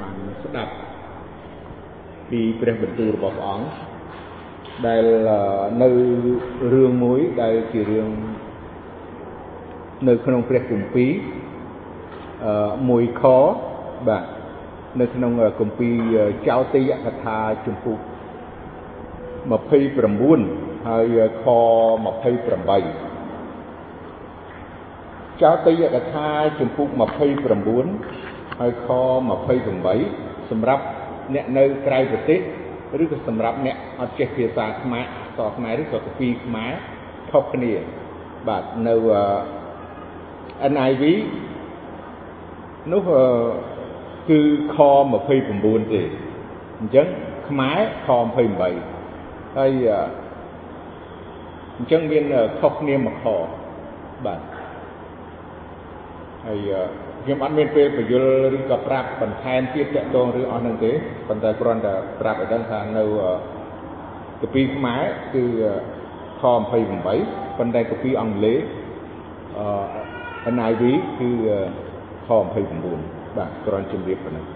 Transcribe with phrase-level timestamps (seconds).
[0.00, 0.72] បានស្ដាប់
[2.30, 3.66] ពីព្រះបន្ទូលរបស់ព្រះអង្គ
[4.86, 5.04] ដែល
[5.82, 5.88] នៅ
[6.72, 8.08] រឿងមួយដែលជារឿង
[10.08, 11.10] នៅក្នុងព្រះគម្ពីរ
[12.44, 13.22] អឺមួយខ
[14.08, 14.24] បាទ
[15.00, 15.92] នៅក្នុងគម្ពីរ
[16.48, 17.98] ចោទយកថាជំពូក
[19.62, 21.52] 29ហើយខ28
[25.42, 26.28] ចោទយកថា
[26.58, 26.96] ជំពូក29
[28.60, 28.88] ហើយខ
[29.68, 30.82] 28សម្រាប់
[31.34, 32.40] អ្នកនៅក្រៅប្រទេស
[33.02, 36.72] ឬក៏សម្រាប់អ្នកអត់ចេះភាសាខ្មែរអក្សរខ្មែរឬក៏កាពីខ្មែរ
[37.30, 37.72] ខុសគ្នា
[38.48, 38.94] បាទនៅ
[40.72, 41.02] NIV
[42.92, 43.08] នោះ
[44.28, 44.40] គឺ
[44.74, 44.76] ខ
[45.34, 46.02] 29ទេ
[46.80, 47.06] អញ្ចឹង
[47.48, 48.08] ខ្មែរខ
[48.82, 49.70] 28ហើយ
[51.76, 52.24] អញ្ចឹងមាន
[52.60, 53.24] ខុសគ្នាមួយខ
[54.26, 54.40] បាទ
[56.46, 56.70] ហើយ
[57.24, 58.24] ខ្ញុំអត់មានពេលបញ្យល
[58.56, 60.92] ឬក៏ប្រាប់បន្ថែមទៀតតកតងរឿងអស់ហ្នឹងទេ
[61.28, 63.04] ប៉ុន្តែគ្រាន់តែប្រាប់ឲ្យដឹងថានៅ
[64.40, 65.02] កាពីខ្មែរ
[65.34, 65.44] គឺ
[66.40, 66.42] ខ
[67.00, 68.58] 28ប៉ុន្តែកាពីអង់គ្លេស
[69.58, 70.82] អឺ NIV
[71.20, 71.30] គឺ
[72.26, 72.28] ខ
[72.82, 74.46] 29បាទគ្រាន់ជំរាបប៉ុណ្ណឹង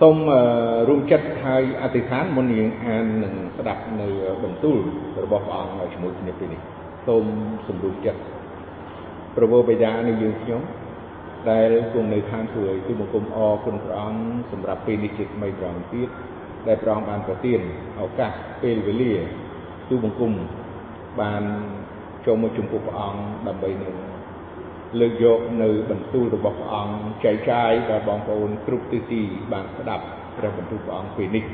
[0.00, 0.16] សូម
[0.88, 4.08] រួមចិត្តហើយអធិដ្ឋានមុនយើងអាននឹងស្ដាប់នៅ
[4.44, 4.76] បន្ទូល
[5.24, 6.60] របស់ព្រះអង្គជាមួយគ្នាពេលនេះ
[7.06, 7.24] សូម
[7.68, 8.20] សម្រុំចិត្ត
[9.36, 10.62] ប្រពោបិតានៃយើងខ្ញុំ
[11.50, 14.20] ដែលគង់នៅខាងសួគ៌គឺបង្គំអរគុណព្រះអង្គ
[14.52, 16.08] សម្រាប់ពេលនេះជាថ្មីព្រះអង្គទៀត
[16.66, 17.60] ដែលព្រះអង្គបានប្រទាន
[18.00, 19.14] ឱកាសពេលវេលា
[19.88, 20.32] ទូបង្គំ
[21.20, 21.42] បាន
[22.26, 23.96] ចូលមកចំពោះព្រះអង្គដើម្បីនឹង
[25.00, 30.04] លើកយកនៅបន្ទូលរបស់ព្រះអង្គចែកចាយដល់បងប្អូនគ្រប់ទិសទីបានស្ដាប់
[30.38, 31.44] ព្រះបន្ទូលព្រះអង្គពេលនេះ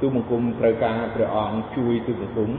[0.00, 2.50] ទូបង្គំត្រូវការព្រះអង្គជួយទូបង្គំ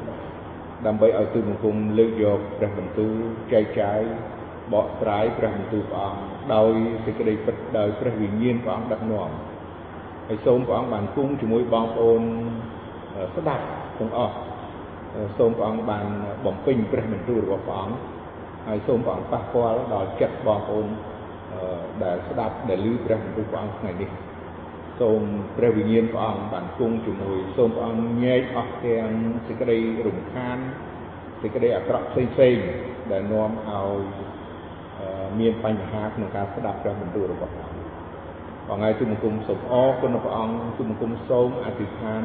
[0.85, 3.13] ដើម្បីឲ្យទូបង្គំលើកយកព្រះបន្ទូល
[3.53, 4.01] ចែកចាយ
[4.73, 6.21] បកស្រាយព្រះបន្ទូលព្រះអង្គ
[6.53, 6.71] ដោយ
[7.05, 9.29] សេចក្តីពិតដោយព្រះវិញ្ញាណព្រះអង្គដឹកនាំ
[10.27, 12.21] ហើយសូមព្រះអង្គបានគង់ជាមួយបងប្អូន
[13.35, 13.65] ស្ដាប់
[13.99, 14.35] ទាំងអស់
[15.37, 16.05] សូមព្រះអង្គបាន
[16.45, 17.95] បំពេញព្រះបន្ទូលរបស់ព្រះអង្គ
[18.67, 20.87] ហើយសូមព្រះអង្គប៉ះពាល់ដល់ចិត្តបងប្អូន
[22.03, 24.09] ដែលស្ដាប់ដែលឮព្រះបន្ទូលព្រះអង្គថ្ងៃនេះ
[25.01, 25.21] សូម
[25.57, 29.09] ព្រះវិញ្ញាណព្រះអង្គបានគង់ជាមួយសូមព្រះអង្គញែកអស់ទាំង
[29.47, 30.57] សេចក្តីរំខាន
[31.41, 32.65] សេចក្តីអាក្រក់ផ្សេងៗ
[33.11, 34.28] ដែលនាំឲ្យ
[35.39, 37.89] មានបញ្ហាក្នុងការស្ដាប់ព្រះបន្ទូលរបស់ព្រះអង្គ
[38.67, 42.21] បងហើយទូបង្គំសូមអរគុណព្រះអង្គទូបង្គំសូមអធិដ្ឋាន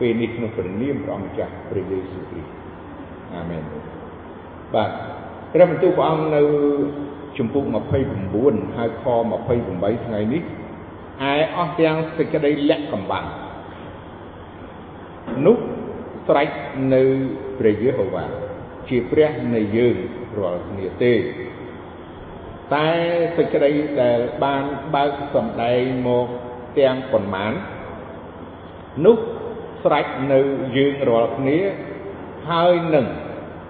[0.00, 2.52] ពេលនេះក្នុងព្រះនាមព្រះអង្គម្ចាស់ព្រះយេស៊ូវគ្រីស្ទ
[3.34, 3.62] អាមែន
[4.74, 4.90] បាទ
[5.52, 6.42] ព្រះបន្ទូលព្រះអង្គនៅ
[7.38, 7.64] ជំពូក
[8.20, 9.04] 29ហើយខ
[9.54, 10.42] 28ថ្ងៃនេះ
[11.30, 13.26] ឯអស់ទាំងសេចក្តីលាក់កំបាំង
[15.46, 15.56] នោះ
[16.28, 16.48] ស្រេច
[16.94, 17.02] នៅ
[17.58, 18.24] ព្រះយេហូវ៉ា
[18.88, 19.96] ជាព្រះនៃយើង
[20.38, 21.12] រាល់គ្នាទេ
[22.72, 22.90] តែ
[23.36, 24.64] សេចក្តីដែលបាន
[24.94, 26.26] បើកសំដែងមក
[26.78, 27.52] ទាំងប៉ុន្មាន
[29.04, 29.16] នោះ
[29.82, 30.40] ស្រេចនៅ
[30.76, 31.58] យើងរាល់គ្នា
[32.50, 33.06] ហើយនឹង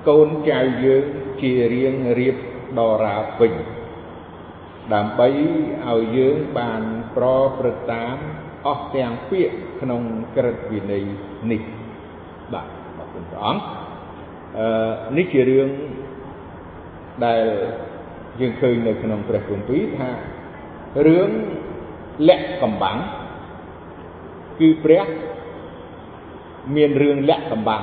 [0.08, 1.04] កូនចៅយើង
[1.42, 2.36] ជារៀងរៀប
[2.78, 3.54] ដរាបវិញ
[4.94, 5.28] ដើម្បី
[5.86, 6.82] ឲ្យយើងបាន
[7.16, 7.24] ប្រ
[7.58, 8.16] ព្រឹត្តតាម
[8.66, 10.02] អស់ទាំងពាក្យក្នុង
[10.36, 11.04] ក្រឹតវិន័យ
[11.50, 11.62] នេះ
[12.52, 12.68] បាទ
[12.98, 13.62] អរគុណព្រះអង្គ
[14.58, 14.66] អឺ
[15.16, 15.68] នេះជារឿង
[17.24, 17.44] ដែល
[18.40, 20.10] យើងឃើញនៅក្នុងព្រះគម្ពីរថា
[21.06, 21.30] រឿង
[22.28, 22.98] លាក់កំបាំង
[24.60, 25.06] គឺព្រះ
[26.76, 27.82] មានរឿងលាក់កំបាំង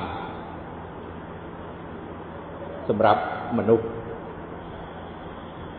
[2.88, 3.22] សម្រាប់
[3.58, 3.86] មនុស្ស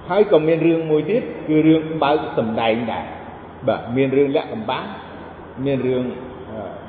[0.09, 3.05] ហើយក៏មានរឿងមួយទៀតគឺរឿងបើកសម្ដែងដែរ
[3.67, 4.85] បាទមានរឿងលាក់កំបាំង
[5.65, 6.03] មានរឿង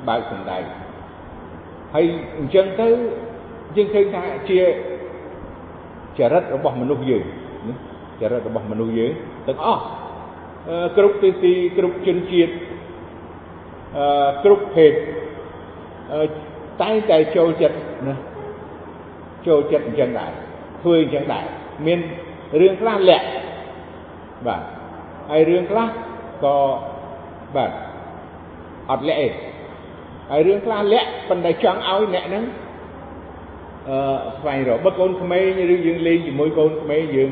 [0.07, 0.63] បើកសម្ដែង
[1.93, 2.05] ហើយ
[2.37, 2.87] អញ្ចឹងទៅ
[3.75, 4.59] យើងឃើញថាជា
[6.17, 7.23] ចរិតរបស់មនុស្សយើង
[8.21, 9.11] ចរិតរបស់មនុស្សយើង
[9.47, 9.81] ទាំងអស់
[10.97, 12.53] គ្រប់ទិសទីគ្រប់ជនជាតិ
[13.97, 14.93] អឺគ្រប់ភេទ
[16.81, 17.77] តែងតែចូលចិត្ត
[18.07, 18.15] ណា
[19.47, 20.31] ចូលចិត្តអញ្ចឹងដែរ
[20.81, 21.45] ធ្វើអញ្ចឹងដែរ
[21.85, 21.99] មាន
[22.59, 23.25] រឿងខ្លះលាក់
[24.47, 24.61] បាទ
[25.29, 25.87] ហើយរឿងខ្លះ
[26.43, 26.57] ក៏
[27.55, 27.71] បាទ
[28.91, 29.27] អត់លាក់ទេ
[30.31, 32.43] ហើយរឿងខ្លះលាក់ប៉ុន្តែចង់ឲ្យអ្នកហ្នឹង
[33.89, 33.97] អឺ
[34.39, 37.29] ស្វែងរកបើកូនក្មេងឬយើងលេងជាមួយកូនក្មេងយើង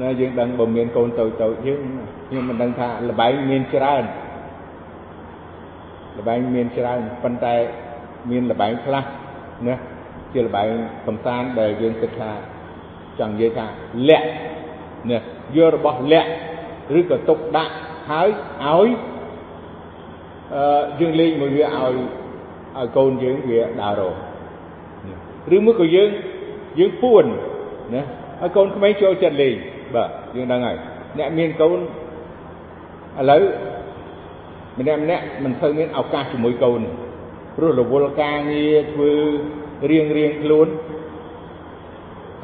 [0.00, 1.80] ណាយើងដឹងបើមានកូនតូចតូចយើង
[2.28, 4.04] ខ្ញុំមិនដឹងថាលបែងមានច្រើន
[6.18, 7.54] លបែងមានច្រើនប៉ុន្តែ
[8.30, 9.04] មានលបែងខ្លះ
[9.68, 9.74] ណា
[10.34, 10.68] ជាលបែង
[11.06, 12.30] កំសាន្តដែលយើងគិតថា
[13.18, 13.66] ចង់និយាយថា
[14.08, 14.26] លាក់
[15.10, 15.18] ណា
[15.56, 16.30] យករបស់លាក់
[16.98, 17.72] ឬក៏ទុកដាក់
[18.10, 18.28] ហើយ
[18.64, 18.88] ឲ្យ
[20.54, 21.94] អឺយើងលេងមួយវាឲ្យ
[22.76, 24.02] ឲ្យកូនយើងវាដើរ
[25.50, 26.10] រឬមួយក៏យើង
[26.78, 27.24] យើងពួន
[27.94, 28.02] ណា
[28.40, 29.56] ឲ្យកូនក្មេងចូលចិត្តលេង
[29.94, 30.76] បាទយើងដឹងហើយ
[31.18, 31.78] អ្នកមានកូន
[33.18, 33.42] ឥឡូវ
[34.78, 36.80] ម្នាក់ម្នាក់មិនសូវមានឱកាសជាមួយកូន
[37.56, 39.12] ព្រោះរវល់ការងារធ្វើ
[39.90, 40.68] រៀងរៀងខ្លួន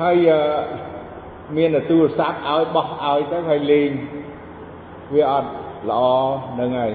[0.00, 0.28] ហើយ
[1.56, 3.90] មានទូរស័ព្ទឲ្យបោះឲ្យទៅហើយលេង
[5.14, 5.50] វាអត់
[5.90, 6.02] ល្អ
[6.60, 6.92] នឹងហើយ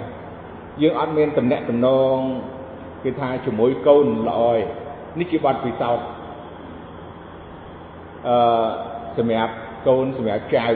[0.82, 2.18] យើងអត់មានតំណែងតំណង
[3.04, 4.58] គេថាជាមួយកូនល្អឯ
[5.20, 6.06] នេះជាបទពិសោធន៍
[8.28, 8.38] អឺ
[9.18, 9.54] សម្រាប់
[9.88, 10.68] កូនសម្រាប់ចៅ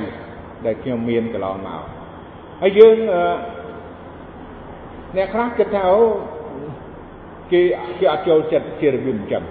[0.66, 1.84] ដែលខ្ញុំមានកន្លងមក
[2.62, 2.96] ហើយយើង
[5.16, 6.00] អ្នកខ្លះគិតថាអូ
[7.52, 7.62] គេ
[8.00, 9.44] គេអត់ចូលចិត្តជារបៀបអញ្ចឹង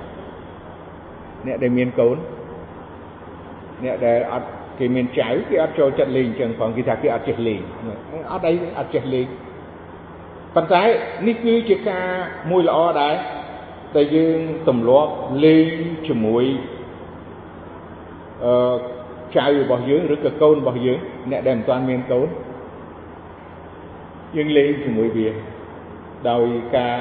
[1.46, 2.16] អ្នកដែលមានកូន
[3.84, 7.60] អ្នកដែលអត់គេមានចៅគេអត់ចូលចិត្តលេងអញ្ចឹងផងគេថាគេអត់ចេះលេង
[8.32, 9.26] អត់អីអត់ចេះលេង
[10.54, 10.82] ប៉ុន្តែ
[11.26, 12.06] នេះគឺជាការ
[12.50, 13.14] មួយល្អដែរ
[13.96, 14.38] ដែលយើង
[14.68, 15.12] ទម្លាប់
[15.44, 15.66] លេង
[16.08, 16.44] ជាមួយ
[18.44, 18.52] អឺ
[19.36, 20.98] ចៅរបស់យើងឬក៏កូនរបស់យើង
[21.30, 22.28] អ្នកដែលមិនទាន់មានកូន
[24.36, 25.28] យើងលេងជាមួយវា
[26.30, 26.46] ដោយ
[26.76, 26.98] ការ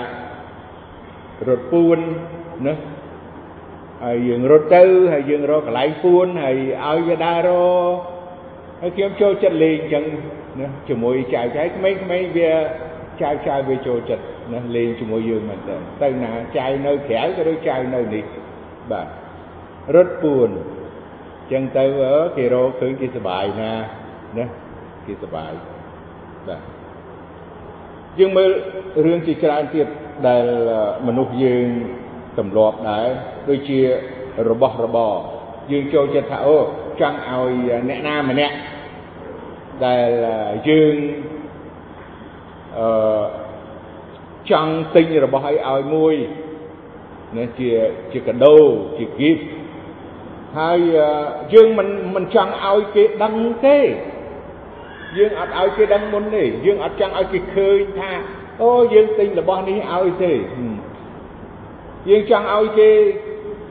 [1.48, 2.00] រត់ពួន
[2.68, 2.76] ណា
[4.04, 4.84] ហើយយើងរត់ទៅ
[5.14, 7.50] ហើយយើងរកកន្លែងពួនហើយឲ្យវាដើររ
[8.82, 10.06] ហើយខ្ញុំចូលចិត្តលេងអញ្ចឹង
[10.60, 12.52] ណាជាមួយចៅចៅក្មេងៗវា
[13.22, 14.24] ចៅចៅវាចូលចិត្ត
[14.54, 18.24] ណាលេងជាមួយយើងមែនតើទៅណាចៅនៅក្រៅក៏ដូចចៅនៅនេះ
[18.92, 19.08] បាទ
[19.96, 20.50] រត់ពួន
[21.52, 21.86] ចឹងទៅ
[22.38, 23.72] គេរកឃើញគេសុបាយណា
[24.38, 24.46] ណា
[25.08, 25.52] គេសុបាយ
[26.48, 26.62] បាទ
[28.20, 28.52] យើងមើល
[29.06, 29.88] រឿងជាច្រើនទៀត
[30.28, 30.46] ដែល
[31.08, 31.68] មនុស្សយើង
[32.40, 33.08] ទម្លាប់ដែរ
[33.50, 33.80] ដូចជា
[34.50, 35.14] របស់របរ
[35.72, 36.58] យើងចូលចិត្តថាអូ
[37.02, 37.54] ចង់ឲ្យ
[37.90, 38.56] អ្នកណាម្នាក់
[39.86, 40.10] ដែល
[40.70, 40.96] យើង
[42.78, 43.24] អឺ
[44.52, 46.16] ចង់ទិញរបស់ឲ្យឲ្យមួយ
[47.38, 47.72] ណាជា
[48.12, 48.58] ជាកាដូ
[48.98, 49.42] ជា gift
[50.60, 50.80] ហើយ
[51.54, 53.34] យើងមិនមិនចង់ឲ្យគេដឹង
[53.66, 53.78] ទេ
[55.18, 58.12] យើងអត់ឲ្យគេដឹងមុនទេយើងអត់ចង់ឲ្យគេឃើញថា
[58.62, 60.34] អូយើងទិញរបស់នេះឲ្យទេ
[62.10, 62.90] យើងចង់ឲ្យគេ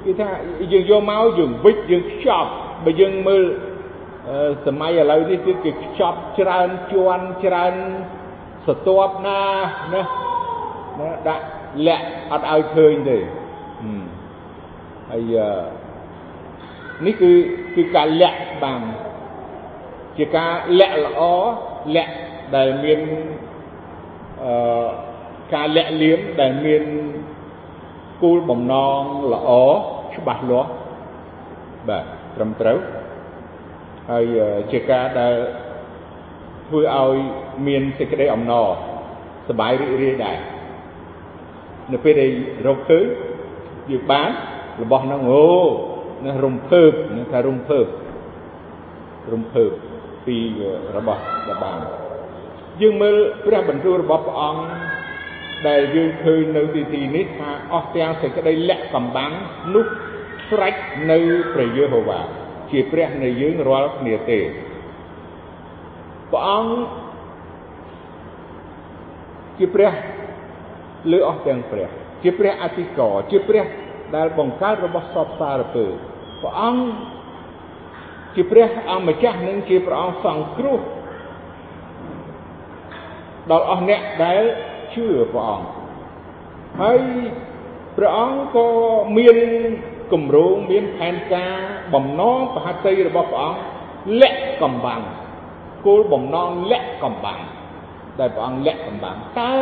[0.05, 0.29] គេថា
[0.73, 2.51] យើងយកមកយើងវិចយើងខ្ចប់
[2.85, 3.45] បើយើងមើល
[4.67, 7.75] សម័យឥឡូវនេះគឺគេខ្ចប់ច្រើនជាន់ច្រើន
[8.67, 9.41] ស្ទាប់ណា
[9.95, 10.03] ណា
[10.99, 11.45] ណាដាក់
[11.87, 13.19] លាក់អត់ឲ្យឃើញទេ
[15.11, 15.35] ហើយ
[17.06, 17.32] នេះគឺ
[17.76, 18.82] គឺការលាក់បាំង
[20.18, 21.22] ជាការលាក់ល្អ
[21.96, 22.14] លាក់
[22.56, 23.00] ដែលមាន
[24.44, 24.88] អឺ
[25.54, 26.84] ការលាក់លៀមដែលមាន
[28.22, 29.02] គោលបំណង
[29.34, 29.50] ល្អ
[30.16, 30.72] ច្បាស់លាស់
[31.90, 32.06] បាទ
[32.36, 32.78] ត្រឹមត្រូវ
[34.10, 34.26] ហើយ
[34.72, 35.36] ជាការដែល
[36.68, 37.16] ធ្វើឲ្យ
[37.68, 38.68] មានសេចក្តីអំណរ
[39.50, 40.38] សบายរីករាយដែរ
[41.92, 42.32] នៅពេលដែល
[42.68, 43.06] រកឃើញ
[43.92, 44.30] យើងបាន
[44.82, 45.46] របស់ហ្នឹងអូ
[46.25, 47.87] ណារំភើបនឹងថារំភើប
[49.33, 49.71] រំភើប
[50.27, 50.37] ពី
[50.97, 51.79] របស់ដែលបាន
[52.81, 54.63] យើងមើលព្រះបន្ទូលរបស់ព្រះអង្គ
[55.69, 59.33] ដែលយើងឃើញនៅទីទីនេះថាអស់ទាំងសេចក្តីលាក់កំបាំង
[59.75, 59.87] នោះ
[60.51, 60.75] ស្រេច
[61.11, 61.19] នៅ
[61.55, 62.21] ព្រះយេហូវ៉ា
[62.71, 64.41] ជាព្រះនៃយើងរាល់គ្នាទេ
[66.33, 66.73] ព្រះអង្គ
[69.59, 69.93] ជាព្រះ
[71.13, 71.89] លើអស់ទាំងព្រះ
[72.23, 73.65] ជាព្រះអធិការជាព្រះ
[74.17, 75.87] ដែលបង្កើតរបស់សពសារពើ
[76.43, 76.85] ព្រះអង្គ
[78.35, 80.81] ជាព្រះអង្គម្ចាស់នឹងជាព្រះអង្គសង្គ្រោះ
[83.51, 84.43] ដល់អស់អ្នកដែល
[84.95, 85.67] ជឿព្រះអង្គ
[86.81, 87.01] ហើយ
[87.97, 88.69] ព្រះអង្គក៏
[89.19, 89.37] មាន
[90.13, 91.55] គម្រោងមានផែនការ
[91.95, 93.61] បំណងប្រហត្ថីរបស់ព្រះអង្គ
[94.21, 95.03] លាក់កំបាំង
[95.87, 97.41] គោលបំណងលាក់កំបាំង
[98.21, 99.53] ដែលព្រះអង្គលាក់កំបាំងតើ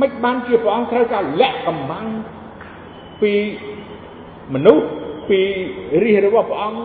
[0.00, 2.06] មិនបានជាព្រះអង្គត្រូវការលាក់កំបាំង
[3.22, 3.34] ពី
[4.54, 4.84] មនុស្ស
[5.28, 5.40] ពី
[6.02, 6.82] រាជរបស់ព្រះអង្គ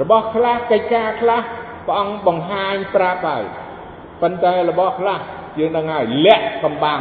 [0.00, 1.42] របស់ខ្លះកិច្ចការខ្លះ
[1.86, 3.44] ព្រះអង្គបង្ហាញប្រាប់ហើយ
[4.20, 5.18] ប៉ុន្តែរបស់ខ្លះ
[5.58, 7.00] យើងដឹងហើយលាក់កំបាំង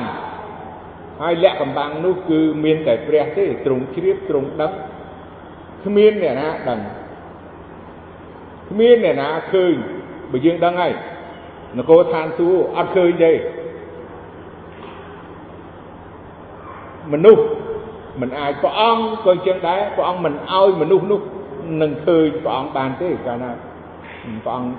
[1.21, 4.71] ហើយលាក់កំបាំងនោះគឺមានតែព្រះទេទ្រង់ជ្រាបទ្រង់ដឹង
[5.83, 6.79] គ្មានអ្នកណាដឹង
[8.69, 9.75] គ្មានអ្នកណាឃើញ
[10.31, 10.93] បើយើងដឹងហើយ
[11.77, 13.33] នគរឋានសួគ៌អត់ឃើញទេ
[17.13, 17.43] មនុស្ស
[18.21, 21.21] មិនអាចព្រះអង្គក៏អញ្ចឹងដែរព្រះអង្គមិនឲ្យមនុស្សនោះ
[21.81, 23.51] នឹងឃើញព្រះអង្គបានទេកាលណា
[24.45, 24.71] ព្រះអង្គ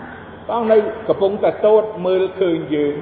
[0.47, 0.78] ព្រះអង្គនៅ
[1.09, 2.95] កំពុងតែតូតមើលឃើញយើង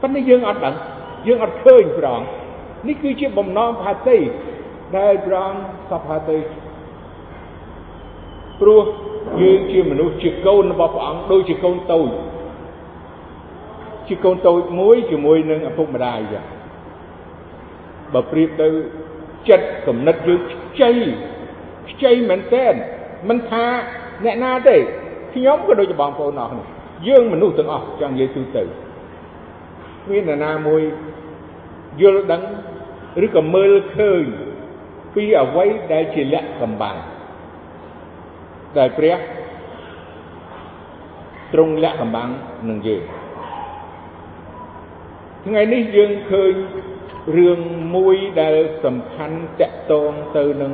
[0.00, 0.74] ប៉ុន្តែយើងអត់ដឹង
[1.26, 2.28] យើងអត់ឃើញព្រះអង្គ
[2.88, 4.18] នេះគឺជាបំណងផាតី
[4.98, 6.38] ដែលព្រះអង្គសពផាតី
[8.60, 8.82] ព្រោះ
[9.42, 12.08] យើងជាមនុស្សជាកូនរបស់ព្រះអង្គដូចជាកូនតូច
[14.10, 16.44] ជាកូនតូចមួយជាមួយនឹងឪពុកម្ដាយចឹង
[18.14, 18.68] បើប្រៀបទៅ
[19.48, 20.92] ចិត្តគំនិតយើងខ្ចី
[21.90, 22.66] ខ្ចីមែនតើ
[23.28, 23.66] មិនថា
[24.24, 24.76] អ្នកណាទេ
[25.34, 26.66] ខ្ញុំក៏ដូចជាបងប្អូនអស់នេះ
[27.08, 28.62] យើងមនុស្សទាំងអស់ចង់និយាយទូទៅ
[30.10, 30.82] មាននរណាមួយ
[32.00, 32.42] យល់ដឹង
[33.24, 34.24] ឬក៏មើលឃើញ
[35.14, 36.96] ពីអ្វីដែលជាលក្ខកំបាំង
[38.78, 39.18] ដែលព្រះ
[41.52, 42.28] ទ្រង់លក្ខកំបាំង
[42.68, 43.02] នឹងយើង
[45.46, 46.54] ថ្ងៃនេះយើងឃើញ
[47.36, 47.60] រឿង
[47.96, 50.72] មួយដែលសំខាន់តកតងទៅនឹង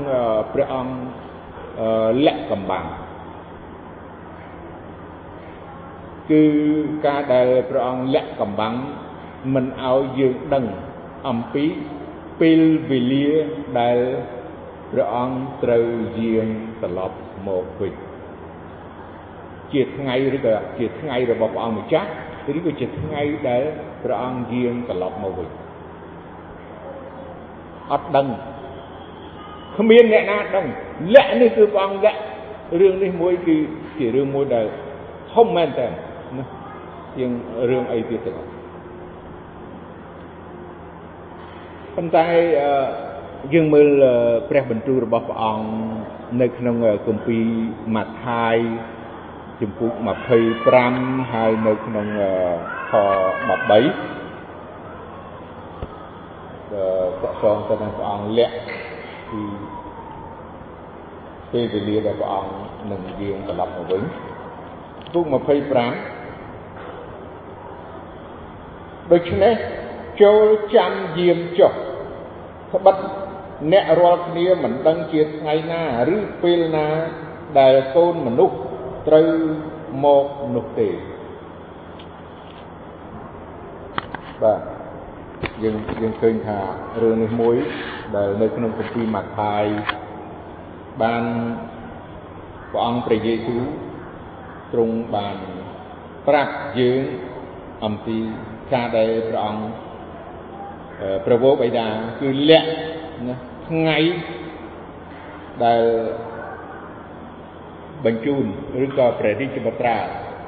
[0.53, 0.95] ព្រះអង្គ
[2.27, 2.87] លក្ខកំបាំង
[6.31, 6.43] គឺ
[7.07, 8.75] ការដែលព្រះអង្គលក្ខកំបាំង
[9.55, 10.65] មិនឲ្យយើងដឹង
[11.29, 11.65] អំពី
[12.41, 13.31] ពេលវេលា
[13.81, 13.99] ដែល
[14.93, 15.87] ព្រះអង្គត្រូវ
[16.19, 16.49] យាង
[16.83, 17.95] ត្រឡប់មកវិញ
[19.73, 22.11] ជាថ្ងៃឬក៏ជាថ្ងៃរបស់ព្រះអង្គម្ចាស់
[22.59, 23.63] ឬក៏ជាថ្ងៃដែល
[24.07, 25.49] ព្រះអង្គយាងត្រឡប់មកវិញ
[27.93, 28.27] អត់ដឹង
[29.77, 30.67] គ្មានអ្នកណាដឹង
[31.15, 32.19] លក្ខនេះគឺព្រះអង្គលក្ខ
[32.81, 33.57] រឿងនេះមួយគឺ
[33.99, 34.67] ជារឿងមួយដែល
[35.35, 36.45] ធំមែនតើណា
[37.17, 37.31] ជាង
[37.71, 38.33] រឿងអីទៀតទៅ
[41.95, 42.25] ប៉ុន្តែ
[43.55, 43.89] យើងមើល
[44.49, 45.67] ព្រះបន្ទូលរបស់ព្រះអង្គ
[46.41, 47.45] នៅក្នុងគម្ពីរ
[47.95, 48.57] ម៉ាថាយ
[49.61, 49.93] ជំពូក
[50.63, 52.07] 25ហើយនៅក្នុង
[52.91, 53.51] ខ13
[56.73, 58.55] តកតងទៅនឹងព្រះអង្គលក្ខ
[59.31, 59.41] ពី
[61.53, 62.51] ពេលវេលាដែលព្រះអង្គ
[62.91, 64.03] នឹងយាងត្រឡប់មកវិញ
[65.13, 65.33] ពុក25
[69.13, 69.55] ដូច្នេះ
[70.23, 71.73] ចូលចាំយាមចុះ
[72.73, 72.97] ត្បិត
[73.73, 75.83] អ្នករាល់គ្នាមិនដឹងជាថ្ងៃណា
[76.15, 76.89] ឬពេលណា
[77.59, 78.57] ដែលកូនមនុស្ស
[79.09, 79.29] ត្រូវ
[80.05, 80.89] មកនោះទេ
[84.45, 84.61] បាទ
[85.63, 86.59] យើងយើងឃើញថា
[87.03, 87.57] រឿងនេះមួយ
[88.17, 89.65] ដែលនៅក្នុងគម្ពីរម៉ាថាយ
[91.03, 91.25] បាន
[92.71, 93.63] ព្រះអង្គព្រះយេស៊ូវ
[94.73, 95.37] ទ្រង់បាន
[96.29, 97.01] ប្រាប់យើង
[97.85, 98.19] អំពី
[98.73, 99.63] ការដែលព្រះអង្គ
[101.27, 101.89] ប្រវោបិតា
[102.21, 102.69] គឺលក្ខ
[103.27, 103.35] ណា
[103.69, 103.99] ថ្ងៃ
[105.65, 105.83] ដែល
[108.05, 108.45] បញ្ជូន
[108.85, 109.97] ឬក៏ព្រះរាជបុត្រា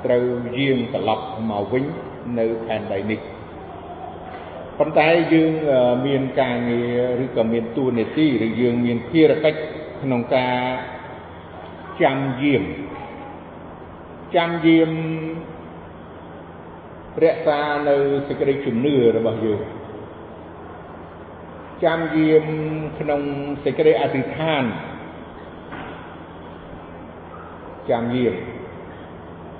[0.04, 0.24] ត្រូវ
[0.58, 1.84] យាងត្រឡប់មកវិញ
[2.38, 3.20] នៅផែនដីនេះ
[4.78, 5.52] ប៉ុន្តែយើង
[6.06, 6.82] មានការងា
[7.18, 9.60] រឬក៏មានតួនាទីឬយើងមានភារកិច្ច
[10.02, 10.56] ក្នុងការ
[12.02, 12.62] ចាំយាម
[14.36, 14.90] ចាំយាម
[17.22, 17.96] រក្សានៅ
[18.28, 19.60] សេចក្តីជំនឿរបស់យើង
[21.84, 22.44] ចាំយាម
[22.98, 23.20] ក្នុង
[23.64, 24.64] សេចក្តីអធិដ្ឋាន
[27.90, 28.34] ចាំយាម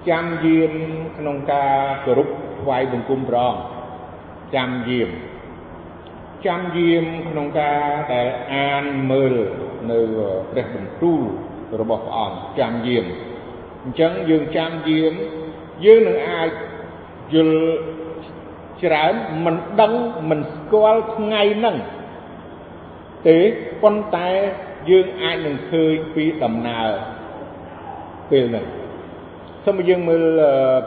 [0.09, 0.73] ចាំយាម
[1.19, 2.29] ក្នុងការគោរព
[2.61, 3.78] ថ្វាយបង្គំព្រះអង្គ
[4.55, 5.11] ចាំយាម
[6.47, 7.81] ចាំយាមក្នុងការ
[8.13, 9.35] ដែលអានមើល
[9.91, 9.99] នៅ
[10.51, 11.21] ព្រះបន្ទូល
[11.81, 13.05] របស់ព្រះអង្គចាំយាម
[13.85, 15.13] អញ្ចឹងយើងចាំយាម
[15.85, 16.51] យើងនឹងអាច
[17.35, 17.59] យល់
[18.83, 19.15] ច្រើន
[19.45, 19.93] មិនដឹង
[20.31, 21.77] មិនស្គាល់ថ្ងៃហ្នឹង
[23.27, 23.39] ទេ
[23.83, 24.29] ប៉ុន្តែ
[24.91, 26.91] យើងអាចនឹងឃើញពីដំណើរ
[28.31, 28.67] ពេលហ្នឹង
[29.65, 30.23] សូមយើងមើល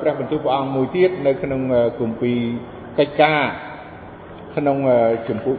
[0.02, 1.62] ព្រះបន្ទូលព្រះអង្គមួយទៀតនៅក្នុង
[2.00, 2.40] គម្ពីរ
[3.00, 3.42] កិច្ចការ
[4.56, 4.78] ក្នុង
[5.28, 5.56] ចម្ពោះ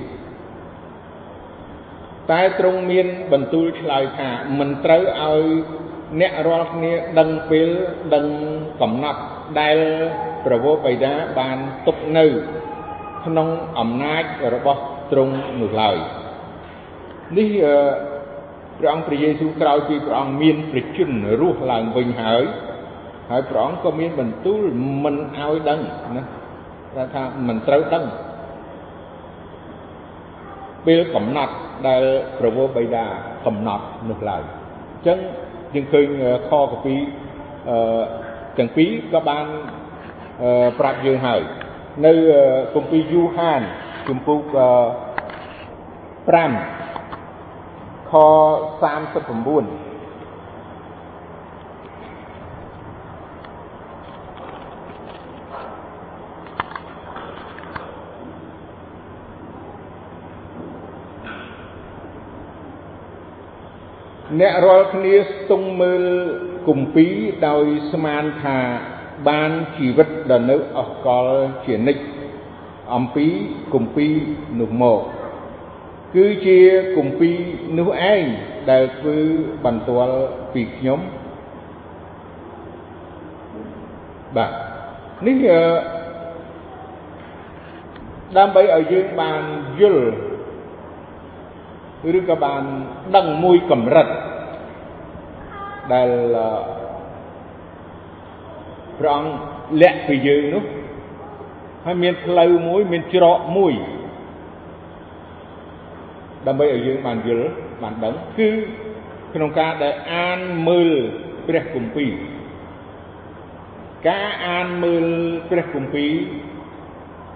[0.00, 0.03] 17
[2.30, 5.42] តែទ្រង់មានបន្ទូលឆ្លើយថាមិនត្រូវឲ្យ
[6.20, 7.68] អ្នករាល់គ្នាដឹងពេល
[8.14, 8.24] ដឹង
[8.80, 9.20] កំណត់
[9.60, 9.78] ដែល
[10.46, 12.26] ប្រវោបិតាបានទុកនៅ
[13.24, 14.80] ក្នុងអំណាចរបស់
[15.12, 15.96] ទ្រង់នោះឡើយ
[17.36, 17.50] នេះ
[18.78, 22.44] ព្រះអង្គព្រះយេស៊ូវក្រោយពីព្រះអង្គមានព្រះជន្មរស់ឡើងវិញហើយ
[23.30, 24.62] ហើយព្រះអង្គក៏មានបន្ទូល
[25.04, 25.80] មិនឲ្យដឹង
[26.16, 28.04] ណាថាមិនត្រូវដឹង
[30.86, 31.54] ពេលកំណត់
[31.88, 32.02] ដែល
[32.38, 33.04] ប្រវោបិតា
[33.46, 34.46] កំណត់នោះឡើយអ
[35.00, 35.18] ញ្ចឹង
[35.74, 36.06] យើងឃើញ
[36.48, 36.94] ខកពី
[37.68, 38.02] អឺ
[38.58, 39.46] ទាំងពីរក៏បាន
[40.78, 41.40] ប្រាប់យើងហើយ
[42.06, 42.12] នៅ
[42.74, 43.62] គម្ពីរយូហាន
[44.08, 44.52] ជំពូក5
[48.10, 48.12] ខ
[48.82, 49.93] 39
[64.40, 66.04] អ្នករាល់គ្នាស្ទង់មើល
[66.68, 67.14] គម្ពីរ
[67.48, 68.58] ដោយស្មានថា
[69.28, 71.26] បានជីវិតដ៏នៅអស់កល
[71.66, 72.04] ជានិច្ច
[72.94, 73.26] អំពី
[73.74, 74.14] គម្ពីរ
[74.60, 75.00] នោះមក
[76.14, 76.60] គឺជា
[76.96, 77.36] គម្ពីរ
[77.78, 78.22] នោះឯង
[78.70, 79.18] ដែលធ្វើ
[79.64, 80.18] បន្ទាល់
[80.52, 81.00] ពីខ្ញុំ
[84.36, 84.52] បាទ
[85.26, 85.36] នេះ
[88.36, 89.42] ដើម្បីឲ្យយើងបាន
[89.80, 90.06] យល់
[92.18, 92.62] ឬក៏បាន
[93.16, 94.08] ដឹងមួយកម្រិត
[95.92, 96.08] ដែល
[98.98, 99.32] ព្រះអង្គ
[99.82, 100.64] លាក់ពីយើងនោះ
[101.84, 103.72] ហើយមានផ្លូវមួយមានច្រកមួយ
[106.46, 107.48] ដើម្បីឲ្យយើងបានយល់
[107.82, 108.50] បានដឹងគឺ
[109.34, 110.90] ក្នុងការដែលអានមើល
[111.48, 112.12] ព្រះគម្ពីរ
[114.08, 115.04] ការអានមើល
[115.50, 116.12] ព្រះគម្ពីរ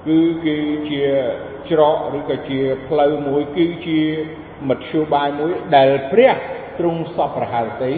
[0.07, 0.57] គឺគឺ
[0.91, 1.05] ជា
[1.71, 4.01] ច្រកឬក៏ជាផ្លូវមួយគឺជា
[4.69, 6.35] មធ្យោបាយមួយដែលព្រះ
[6.79, 7.93] ទ្រង់សពប្រហែលទេ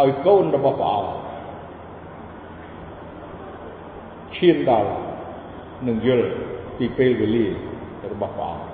[0.00, 1.10] ឲ្យកូនរបស់ព្រះអង្គ
[4.36, 4.90] ឈានដល់
[5.88, 6.28] នឹងយល់
[6.78, 7.46] ពីពេលវេលា
[8.12, 8.64] របស់ព្រះអង្គ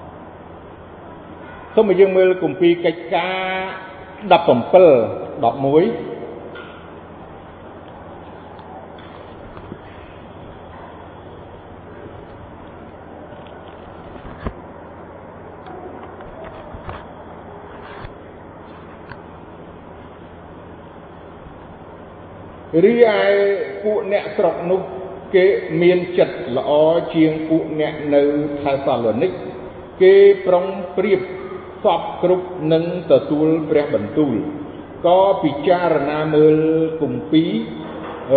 [1.75, 3.43] សូមឲ្យយើងមើលគម្ពីរកិច្ចការ
[4.33, 4.33] 17
[6.09, 6.12] 11
[22.85, 23.21] រីឯ
[23.83, 24.81] ពួកអ្នកស្រុកនោះ
[25.35, 25.47] គេ
[25.83, 26.71] មានចិត្តល្អ
[27.15, 28.23] ជាងពួកអ្នកនៅ
[28.61, 29.33] ថេសាឡូនីក
[30.03, 30.15] គេ
[30.47, 30.65] ប្រុង
[30.97, 31.21] ប្រៀប
[31.85, 34.35] សពគ្រប់នឹងទទួលព្រះបន្ទូល
[35.07, 36.57] ក៏ពិចារណាមើល
[37.01, 37.51] គម្ពីរ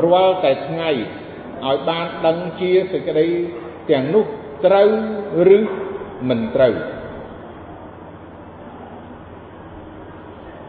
[0.05, 3.27] រាល់តែថ្ងៃឲ្យបានដឹងជាសេចក្តី
[3.91, 4.25] ទាំងនោះ
[4.65, 4.89] ត្រូវ
[5.57, 5.59] ឬ
[6.29, 6.73] មិនត្រូវ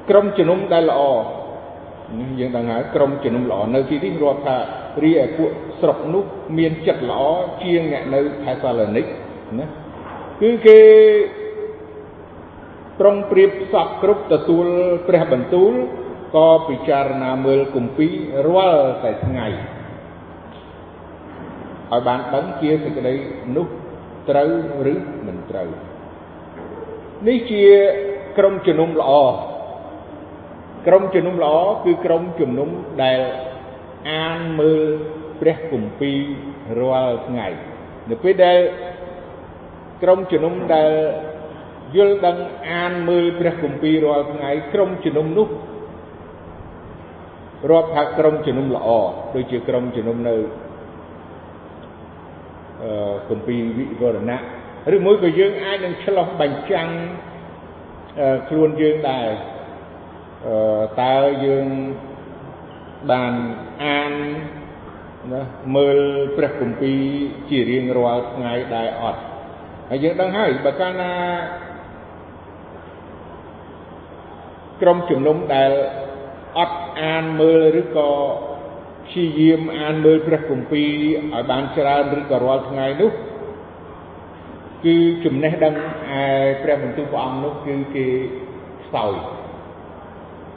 [0.08, 1.02] ក្រុមជំនុំដែលល្អ
[2.18, 4.56] នេះយើងដឹងហើយក្រុមជំនុំល្អនៅទីនេះរាប់ថា
[5.04, 6.24] រីឯពួកស្រុកនោះ
[6.58, 7.22] មានចិត្តល្អ
[7.62, 9.06] ជាងអ្នកនៅថេសាឡូនីក
[9.58, 9.64] ណា
[10.40, 10.78] គឺគេ
[13.00, 14.66] ប្រុងប្រៀបផ្សព្វគ្រប់ទទួល
[15.08, 15.72] ព្រះបន្ទូល
[16.36, 18.12] ក៏ពិចារណាមើលគម្ពីរ
[18.46, 23.14] រាល់តែថ្ងៃឲ្យបានដឹងជាសេចក្តី
[23.56, 23.66] នោះ
[24.28, 24.50] ត្រូវ
[24.92, 24.94] ឬ
[25.26, 25.68] មិនត្រូវ
[27.28, 27.64] នេះជា
[28.38, 29.12] ក្រុមជំនុំល្អ
[30.86, 32.68] ក្រុមជំនុំល្អគឺក្រុមជំនុំ
[33.02, 33.20] ដែល
[34.10, 34.82] អានមើល
[35.40, 36.18] ព្រះគម្ពីរ
[36.78, 37.48] រាល់ថ្ងៃ
[38.10, 38.58] នៅពេលដែល
[40.02, 40.90] ក្រុមជំនុំដែល
[41.96, 42.36] យល់ដឹង
[42.70, 45.48] អានមើលព្រះគម្ពីររាល់ថ្ងៃក្រុមជំនុំនោះ
[47.70, 48.88] រាប់ថាក្រុមជំនុំល្អ
[49.34, 50.36] ដូចជាក្រុមជំនុំនៅ
[52.82, 54.40] អឺគម្ពីរវិវរណៈ
[54.94, 56.88] ឬមួយក៏យើងអាចនឹងឆ្លោះបញ្ចាំង
[58.48, 59.28] ខ្លួនយើងដែរ
[61.02, 61.66] តើយើង
[63.10, 63.34] បាន
[63.84, 64.12] អាន
[65.32, 65.42] ណា
[65.76, 65.98] មើល
[66.36, 67.02] ព្រះគម្ពីរ
[67.48, 69.20] ជារៀងរាល់ថ្ងៃដែរអត់
[69.90, 71.12] ហើយយើងដឹងហើយបើកាលណា
[74.82, 75.72] ក្រុមជំនុំដែល
[76.58, 78.10] អត់អានមើលឬក៏
[79.06, 80.90] ព្យាយាមអានមើលព្រះគម្ពីរ
[81.32, 83.12] ឲ្យបានច្រើនឬក៏រាល់ថ្ងៃនោះ
[84.84, 85.74] គឺចំណេះដឹង
[86.10, 86.24] ឯ
[86.62, 88.06] ព្រះបន្ទូលព្រះអង្គនោះគឺគេ
[88.84, 89.14] ខ្សោយ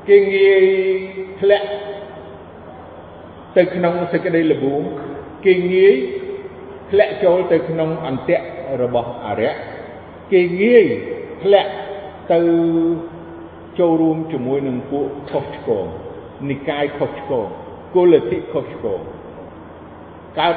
[0.10, 0.64] គេងាយ
[1.42, 1.68] ធ្លាក់
[3.58, 4.82] ទៅក្នុងសេចក្តីល្បួង
[5.46, 5.96] គេងាយ
[6.92, 8.46] ធ្លាក់ចូលទៅក្នុងអន្ទាក់
[8.82, 9.56] របស់អរិយ
[10.34, 10.86] គេងាយ
[11.44, 11.72] ធ្លាក់
[12.34, 12.40] ទៅ
[13.80, 15.86] ចូលរួមជាមួយនឹងពួកខុសឆ្គង
[16.50, 17.48] និកាយខុសឆ្គង
[17.96, 19.00] គោលលទ្ធិខុសឆ្គង
[20.40, 20.56] កើត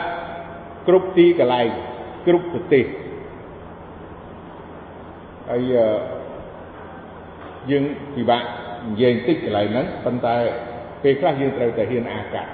[0.87, 1.69] គ្រប់ទីកន្លែង
[2.27, 2.85] គ្រប់ប្រទេស
[5.49, 5.61] ហើយ
[7.71, 7.85] យើង
[8.17, 8.45] ពិបាក
[8.89, 10.37] និយាយបន្តិចកន្លែងហ្នឹងប៉ុន្តែ
[11.03, 12.51] ពេលខ្លះយើងត្រូវតែហ៊ានអាកាត់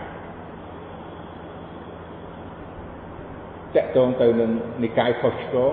[3.74, 4.50] តកតងទៅនឹង
[4.84, 5.72] និកាយខុសឆ្គង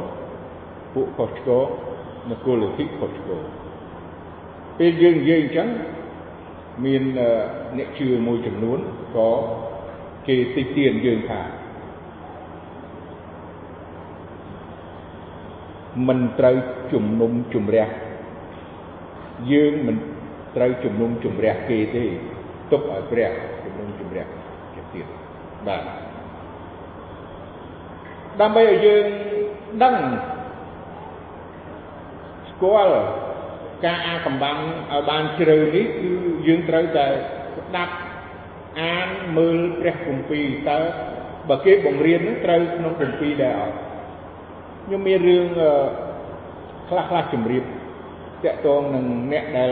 [0.93, 1.65] ពួកខុសឆ្គង
[2.31, 3.43] នគរលទ្ធិខុសឆ្គង
[4.79, 5.67] ពេលយើងនិយាយអញ្ចឹង
[6.85, 7.03] មាន
[7.77, 8.79] អ្នកជឿមួយចំនួន
[9.15, 9.29] ក៏
[10.27, 11.41] គេតិចទៀនយើងថា
[16.07, 16.55] មិនត្រូវ
[16.93, 17.87] ជំនុំជម្រះ
[19.51, 19.97] យើងមិន
[20.55, 22.03] ត្រូវជំនុំជម្រះគេទេ
[22.71, 23.31] ទុកឲ្យព្រះ
[23.65, 24.25] ជំនុំជម្រះ
[24.73, 25.05] គេទៀត
[25.67, 25.81] បាទ
[28.41, 29.05] ដើម្បីឲ្យយើង
[29.83, 29.95] ដឹង
[32.49, 32.97] ស្គាល់
[33.85, 34.57] ការអាកំបាំង
[34.91, 36.11] ឲ្យបានជ្រៅនេះគឺ
[36.47, 37.07] យើងត្រូវតែ
[37.57, 37.95] ស្ដាប់
[38.81, 40.79] អានមើលព្រះគម្ពីរតើ
[41.49, 43.75] បើគេបង្រៀននឹងត្រូវក្នុងគម្ពីរដែរអត់
[44.85, 45.45] ខ្ញុំមានរឿង
[46.89, 47.65] ខ្លះខ្លះជម្រាបត
[48.53, 49.71] កតងនឹងអ្នកដែល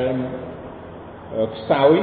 [1.55, 1.93] ខ្សោយ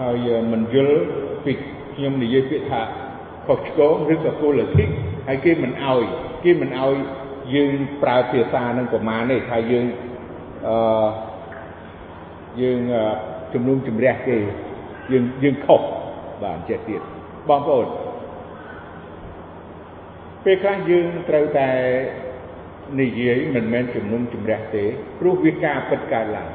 [0.00, 0.96] ហើយមិនយល់
[1.44, 1.52] ពី
[1.94, 2.82] ខ្ញុំនិយាយពាក្យថា
[3.46, 4.84] ខុសឆ្គងឬក៏គោលលទ្ធិ
[5.26, 6.02] ហើយគេមិនអោយ
[6.44, 6.94] គេមិនឲ្យ
[7.54, 9.86] យើងប្រើភាសានឹងប្រមាណទេថាយើង
[10.68, 10.76] អឺ
[12.60, 12.80] យើង
[13.52, 14.36] ជំនុំជម្រះគេ
[15.12, 15.80] យើងយើងខុស
[16.42, 17.00] បាទចេះទៀត
[17.48, 17.86] បងប្អូន
[20.44, 21.68] ពេលខ្លះយើងត្រូវតែ
[23.00, 24.84] និយាយមិនមែនជំនុំជម្រះទេ
[25.20, 26.50] ព្រោះវាការពិតកើតឡើង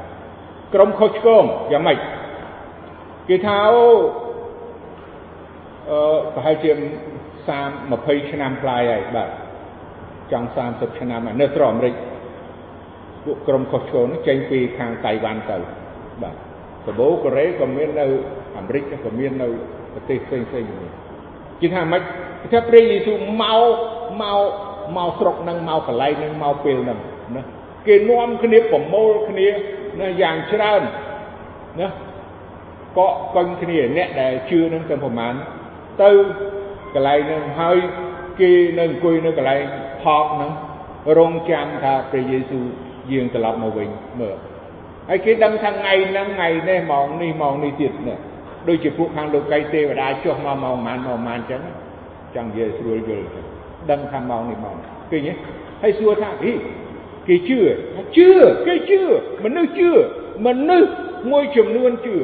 [0.74, 1.98] ក្រុមខុសឆ្គងយ៉ាងម៉េច
[3.28, 3.86] គេថាអូ
[5.90, 6.70] អឺប្រហែលជា
[7.48, 9.30] 30 20ឆ្នាំប្លាយហើយបាទ
[10.32, 11.94] ចង់30ឆ្នាំនៅត្រអាមេរិក
[13.24, 15.56] ពួកក្រុមខុសឆ្គងនោះចេញពីខាងតៃវ៉ាន់ទៅ
[16.22, 16.34] បាទ
[16.86, 18.06] សបូកូរ៉េក៏មាននៅ
[18.56, 19.48] អាមេរិកក៏មាននៅ
[19.92, 20.90] ប្រទេសផ្សេងផ្សេងនេះ
[21.60, 22.02] គេថាម៉េច
[22.42, 23.62] គេថាព្រះយេស៊ូវមក
[24.22, 24.40] មក
[24.96, 26.98] មកស្រុកហ្នឹងមកកន្លែងហ្នឹងមកពេលហ្នឹង
[27.36, 27.42] ណា
[27.86, 29.48] គេនាំគ្នាប្រមូលគ្នា
[30.00, 30.82] ណាយ៉ាងច្រើន
[31.80, 31.88] ណា
[32.98, 35.34] កក់កុញគ្នាអ្នកដែលជឿនឹងទៅប្រមាណ
[36.02, 36.10] ទៅ
[36.94, 37.78] កន្លែងហ្នឹងហើយ
[38.40, 39.62] គេនៅអង្គុយនៅកន្លែង
[40.02, 40.50] ថតហ្នឹង
[41.18, 42.64] រងចាំថាព្រះយេស៊ូវ
[43.10, 43.88] យាងត្រឡប់មកវិញ
[44.20, 44.36] មើល
[45.08, 48.16] ហើយគេដឹងថាថ្ងៃហ្នឹងថ្ងៃនេះម៉ោងនេះម៉ោងនេះទៀតណា
[48.68, 51.62] ដូចជាពួកខាងលោកីទេវតាចុះមកម៉ោងប៉ុន្មានម៉ោងប៉ុន្មានអញ្ចឹង
[52.34, 53.26] ចង់និយាយស្រួលយល់
[53.90, 54.76] ដឹងថាម៉ោងនេះម៉ោង
[55.10, 55.32] ឃើញទេ
[55.82, 56.52] ហើយសួរថាហី
[57.28, 57.58] គេជឿ
[58.16, 58.30] ជឿ
[58.66, 59.00] គេជឿ
[59.44, 59.90] មនុស្សជឿ
[60.46, 60.90] មនុស្ស
[61.30, 62.16] មួយចំនួនជឿ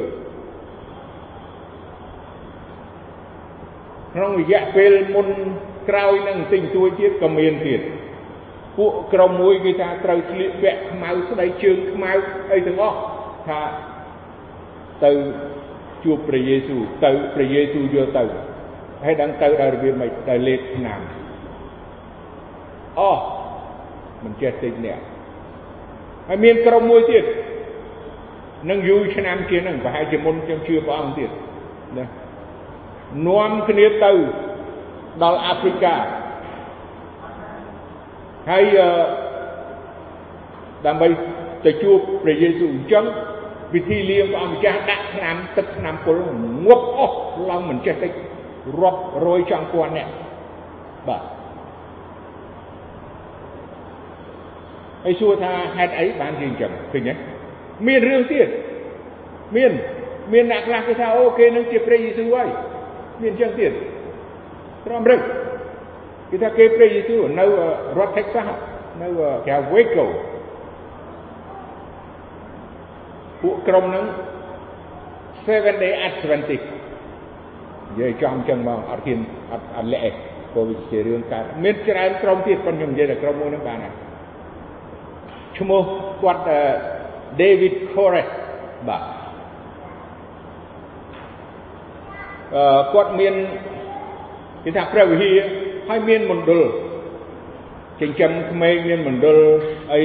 [4.13, 5.27] ក្នុងរយៈពេលមុន
[5.89, 7.81] ក្រោយនឹងបន្តិចតួចទៀតក៏មានទៀត
[8.77, 12.11] ពួកក្រុមមួយគេថាត្រូវស្លៀកពាក់ខ្មៅស្ដីជើងខ្មៅ
[12.53, 12.97] អីទាំងអស់
[13.47, 13.61] ថា
[15.03, 15.11] ទៅ
[16.03, 18.23] ជួបព្រះយេស៊ូវទៅព្រះយេស៊ូវយកទៅ
[19.03, 20.99] ហើយដឹងទៅដល់របៀបម៉េចទៅលេបឆ្នាំ
[22.99, 23.11] អូ
[24.25, 24.97] មិនចេះតិចនេះ
[26.27, 27.23] ហើយមានក្រុមមួយទៀត
[28.69, 31.29] នឹងយូរឆ្នាំជាងហ្នឹងប្រហែលជាមុនខ្ញុំជឿព្រះអង្គទៀត
[31.97, 32.05] ណា
[33.27, 34.11] នាំគ្នាទៅ
[35.23, 35.95] ដល់អាហ្វ្រិកា
[38.49, 38.77] ហើយ
[40.85, 41.07] ដើម្បី
[41.65, 43.05] ទៅជួបព្រះយេស៊ូវអញ្ចឹង
[43.73, 46.17] វិធីលៀងព្រះអង្គម្ចាស់ដាក់ឆ្នាំទឹកឆ្នាំពុល
[46.67, 47.17] ងប់អស់
[47.49, 48.11] ឡើងមិនចេះតិច
[48.81, 50.07] រាប់រយចង់ពាន់អ្នក
[51.07, 51.21] បាទ
[55.05, 57.13] ហើយសួរថាហេតុអីបានជាអញ្ចឹងឃើញទេ
[57.87, 58.47] មានរឿងទៀត
[59.55, 59.71] មាន
[60.33, 62.47] មានអ្នកខ្លះគេថាអូគេនឹងជាព្រះយេស៊ូវហើយ
[63.21, 63.71] មានអញ្ចឹងទៀត
[64.85, 65.21] ត្រឹមរឹក
[66.29, 67.45] គេថាគេព្រះយេស៊ូវនៅ
[67.97, 68.47] រដ្ឋ Texas
[69.01, 69.07] នៅ
[69.45, 70.05] គេហៅ Waco
[73.41, 74.05] ពួកក្រុមហ្នឹង
[75.45, 76.65] Seven Day Adventist
[77.87, 79.19] និយាយចំចឹងមកអត់ហ៊ាន
[79.51, 80.17] អត់អត់លាក់
[80.53, 83.93] ព្រោះវាជារឿងកើតមានច្រើនក្រុមទៀតប៉ុន្តែខ្ញុំនិយាយតែក្រុមមួយហ្នឹងបានហើយ
[85.57, 85.81] ឈ្មោះ
[86.21, 86.43] គាត់
[87.41, 88.31] David Koresh
[88.87, 89.03] បាទ
[92.55, 93.33] អឺគាត់មាន
[94.63, 95.37] គេថាព្រះវិហារ
[95.89, 96.61] ហើយមានមណ្ឌល
[98.01, 99.37] ចិញ្ចឹមក្មេងមានមណ្ឌល
[99.93, 100.01] អី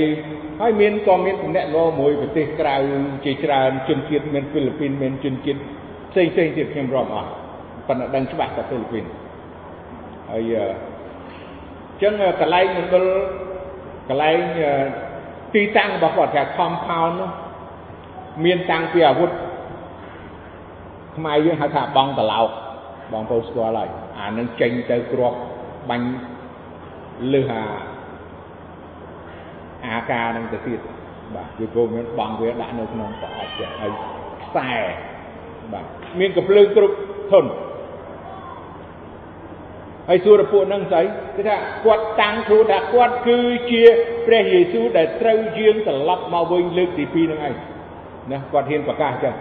[0.60, 1.66] ហើយមានក៏មានតំណែង
[2.00, 2.76] មួយប្រទេសក្រៅ
[3.24, 5.60] ជាច្រើនជនជាតិមានហ្វីលីពីនមានជនជាតិ
[6.10, 7.28] ផ្សេងផ្សេងទៀតខ្ញុំរាប់អស់
[7.88, 9.04] ប៉ុន្តែដឹងច្បាស់តែហ្វីលីពីន
[10.30, 10.62] ហើយអ
[11.94, 13.04] ញ្ចឹងកន្លែងមណ្ឌល
[14.08, 14.38] កន្លែង
[15.54, 17.30] ទីតាំងរបស់គាត់ថា compound នោះ
[18.44, 19.30] មានតាំងពីអាវុធ
[21.16, 22.48] ខ្មែរយើងហៅថាបងតឡោក
[23.12, 25.38] បងប្អូនស្គាល់ហើយអានឹងចេញទៅគ្រាប់
[25.90, 26.08] បាញ់
[27.34, 27.62] លើអា
[29.84, 30.80] អាការនឹងទៅទៀត
[31.34, 33.90] បាទវាក៏មានបងវាដាក់នៅក្នុងប្រអប់ចេះហើយ
[34.44, 34.70] ខ្សែ
[35.72, 35.84] បាទ
[36.20, 36.96] មានកំភ្លើងគ្រប់
[37.30, 37.48] ធន់
[40.10, 41.02] ហើយសួរពួកហ្នឹងស្អី
[41.36, 43.38] គឺថាគាត់តាំងខ្លួនថាគាត់គឺ
[43.70, 43.82] ជា
[44.26, 47.54] ព្រះយេស៊ូវដែលត្រូវយាងត្រឡប់មកវិញលើកទី2ហ្នឹងឯង
[48.30, 49.34] ណាគាត់ហ៊ានប្រកាសចឹង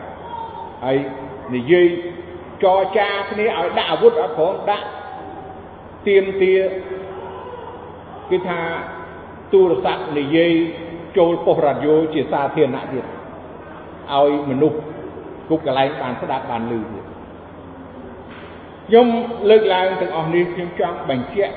[0.86, 0.98] ហើយ
[1.56, 1.88] និយាយ
[2.64, 4.86] ចរចាគ្នាឲ្យដាក់អាវុធអត់ព្រមដាក់
[6.08, 6.56] ទៀមទា
[8.30, 8.60] គឺថា
[9.54, 10.52] ទូរស័ព្ទនិយាយ
[11.18, 13.06] ចូលប៉ុស្តិ៍រ៉ាឌីយ៉ូជាសាធារណៈទៀត
[14.14, 14.78] ឲ្យមនុស្ស
[15.48, 17.04] គ្រប់កន្លែងបានស្ដាប់បានឮទៀត
[18.90, 19.10] ខ្ញុំ
[19.50, 21.56] លើកឡើងទាំងអស់នេះខ្ញុំចង់បញ្ជាក់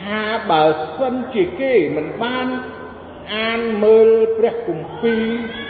[0.00, 0.64] ថាបើ
[0.98, 2.46] សិនជាគេមិនបាន
[3.36, 4.08] អានមើល
[4.38, 5.22] ព្រះគម្ពីរ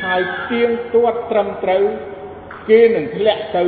[0.04, 1.84] ហើយទៀងទាត់ត្រឹមត្រូវ
[2.68, 3.64] គេនឹងធ្លាក់ទៅ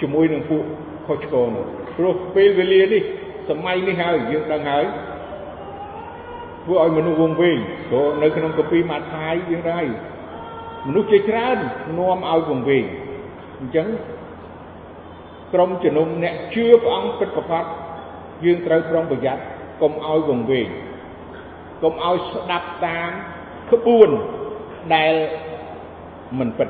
[0.00, 0.64] ជាមួយនឹងពួក
[1.06, 3.02] ខុសឆ្គងនោះព្រោះពេលវេលានេះ
[3.48, 4.84] សម័យនេះហើយយើងដឹងហើយ
[6.64, 7.58] ធ្វើឲ្យមនុស្សវង្វេង
[7.88, 9.86] ព្រោះនៅក្នុងកាពីម៉ាថាយយើងដែរ
[10.86, 11.56] មនុស្សជាច្រើន
[11.98, 12.84] នាំឲ្យវង្វេង
[13.60, 13.86] អញ្ចឹង
[15.52, 17.66] ក្រុមជំនុំអ្នកជឿព្រះអង្គពិតប្រាកដ
[18.44, 19.42] យើងត្រូវប្រុងប្រយ័ត្ន
[19.82, 20.68] កុំឲ្យវង្វេង
[21.82, 23.10] កុំឲ្យស្ដាប់តាម
[23.72, 24.10] ក្បួន
[24.94, 25.14] ដែល
[26.38, 26.68] មិនពិត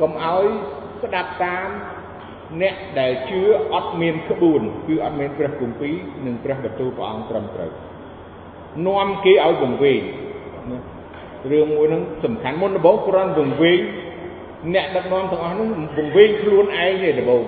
[0.00, 0.44] កុំឲ្យ
[1.02, 1.68] ស្ដាប់តាម
[2.62, 3.40] អ្នកដែលជឿ
[3.72, 5.94] អត់មានក្បួនគឺអត់មានព្រះគម្ពីរ
[6.26, 7.70] និងព្រះបន្ទូលព្រះអង្គត្រឹមត្រូវ
[8.86, 10.00] នាំគេឲ្យវង្វេង
[11.50, 13.80] រឿងមួយហ្នឹងសំខាន់មុនដំបូងគ្រាន់វង្វេង
[14.74, 17.42] អ្នកដឹកនាំទាំងអស់ហ្នឹងវង្វេងខ្លួនឯងទេដំបូង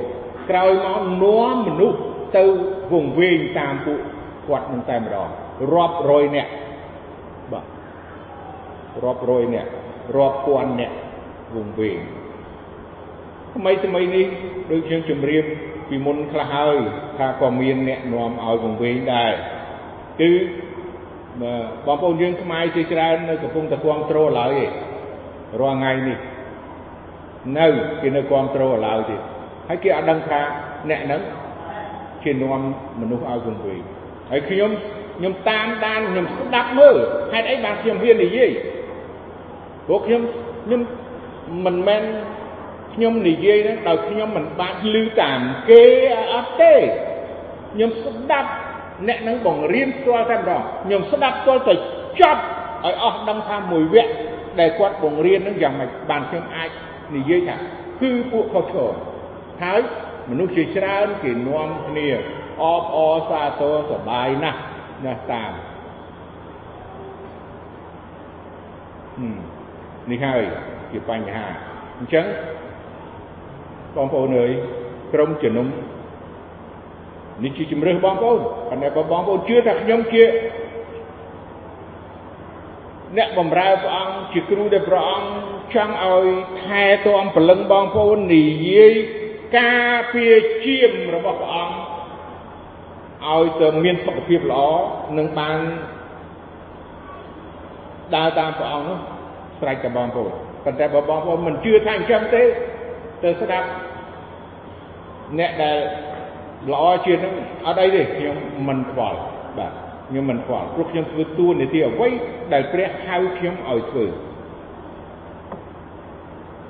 [0.50, 1.98] ក្រោយមកនាំមនុស្ស
[2.36, 2.44] ទៅ
[2.92, 4.00] វង្វេងតាមពួក
[4.48, 5.28] គាត់នឹងតែម្ដង
[5.74, 6.48] រាប់រយអ្នក
[7.52, 7.64] បាទ
[9.04, 9.66] រាប់រយអ្នក
[10.16, 10.92] រាប់ពាន់អ្នក
[11.56, 11.98] វង្វេង
[13.54, 14.26] ថ្មីថ្មីនេះ
[14.70, 15.44] ដូចខ្ញុំជម្រាប
[15.88, 16.78] ពីមុនខ្លះហើយ
[17.18, 19.32] ថាក៏មានអ្នកនាំឲ្យវង្វេងដែរ
[20.20, 20.32] គឺ
[21.86, 24.70] បងប្អូនយើងខ្មែរជាច្រើននៅកំពុងតែគ្រប់គ្រងឡើយឯង
[25.60, 26.18] រាល់ថ្ងៃនេះ
[27.58, 27.66] នៅ
[28.00, 29.20] គេនៅគ្រប់គ្រងឡើយទៀត
[29.68, 30.40] ហើយគេអត់ដឹងថា
[30.90, 31.20] អ្នកហ្នឹង
[32.22, 32.60] ជានាំ
[33.00, 33.80] មនុស្សឲ្យវង្វេង
[34.30, 34.70] ហើយខ្ញុំ
[35.16, 36.96] ខ្ញុំតាមដានខ្ញុំស្ដាប់មើល
[37.32, 38.50] ហេតុអីបានខ្ញុំហ៊ាននិយាយ
[39.86, 40.22] ព្រោះខ្ញុំ
[40.64, 40.80] ខ្ញុំ
[41.66, 42.02] មិនមែន
[42.94, 45.82] ខ្ញុំនិយាយហ្នឹងដោយខ្ញុំមិនបានឮតាមគេ
[46.32, 46.74] អត់ទេ
[47.72, 48.50] ខ្ញុំស្ដាប់
[49.08, 51.74] អ្នកនឹងបង្រៀនផ្ទាល់តែម្ដងខ្ញុំស្ដាប់ផ្ទាល់ទៅ
[52.20, 52.40] ចប់
[52.84, 54.12] ឲ្យអស់ដឹងថាមួយវគ្គ
[54.60, 56.70] ដែលគាត់បង្រៀននឹងយ៉ាងម៉េចបានខ្ញុំអាច
[57.16, 57.56] និយាយថា
[58.00, 58.94] គឺពួកខុសឆ្គង
[59.62, 59.80] ហើយ
[60.30, 62.08] មនុស្សជាច្រើនគេនាំគ្នា
[62.62, 64.58] អបអរសាទរសប្បាយណាស់
[65.04, 65.52] ណាស់តាម
[70.10, 70.42] នេះហើយ
[70.92, 71.46] ជាបញ្ហា
[71.98, 72.24] អញ្ចឹង
[73.96, 74.50] បងប្អូនអើយ
[75.12, 75.66] ក្រុមជំនុំ
[77.44, 80.22] នេះជាជំរឿសបងប្អូនប៉ុន្តែបើបងប្អូនជឿថាខ្ញុំជា
[83.16, 85.30] អ្នកបម្រើព្រះអង្គជាគ្រូដែលព្រះអង្គ
[85.74, 86.26] ចង់ឲ្យ
[86.62, 88.92] ថែទាំព្រលឹងបងប្អូននិយាយ
[89.58, 91.74] ការពារជាមរបស់ព្រះអង្គ
[93.28, 94.62] ឲ្យទៅមានសុខភាពល្អ
[95.18, 95.58] និងបាន
[98.14, 98.98] ដើរតាមព្រះអង្គនោះ
[99.60, 100.30] ស្រេចតែបងប្អូន
[100.64, 102.42] ប៉ុន្តែបើបងប្អូនមិនជឿថាអញ្ចឹងទេ
[103.22, 103.68] ទៅស្ដាប់
[105.38, 105.76] អ្នកដែល
[106.72, 107.34] ល្អជាងនឹង
[107.66, 108.36] អត់អីទេខ្ញុំ
[108.68, 109.18] មិនខ្វល់
[109.58, 109.72] បាទ
[110.10, 112.08] ខ្ញុំមិនខ្វល់ព្រោះខ្ញុំធ្វើតួនាទីអ្វី
[112.52, 114.10] ដែលព្រះហៅខ្ញុំឲ្យធ្វើឥ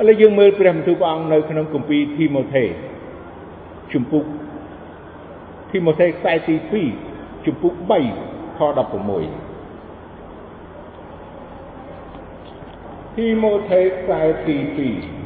[0.08, 2.64] ឡូវយើងមើលព្រះបន្ទូលព្រះអង្គនៅក្នុងគម្ពីរធីម៉ូថេ
[3.92, 4.24] ជំពូក
[5.70, 6.54] ធីម៉ូថេខ្សែទី
[7.00, 7.82] 2ជំពូក3
[8.58, 8.70] ខ16
[13.14, 15.19] ធីម៉ូថេខ្សែទី2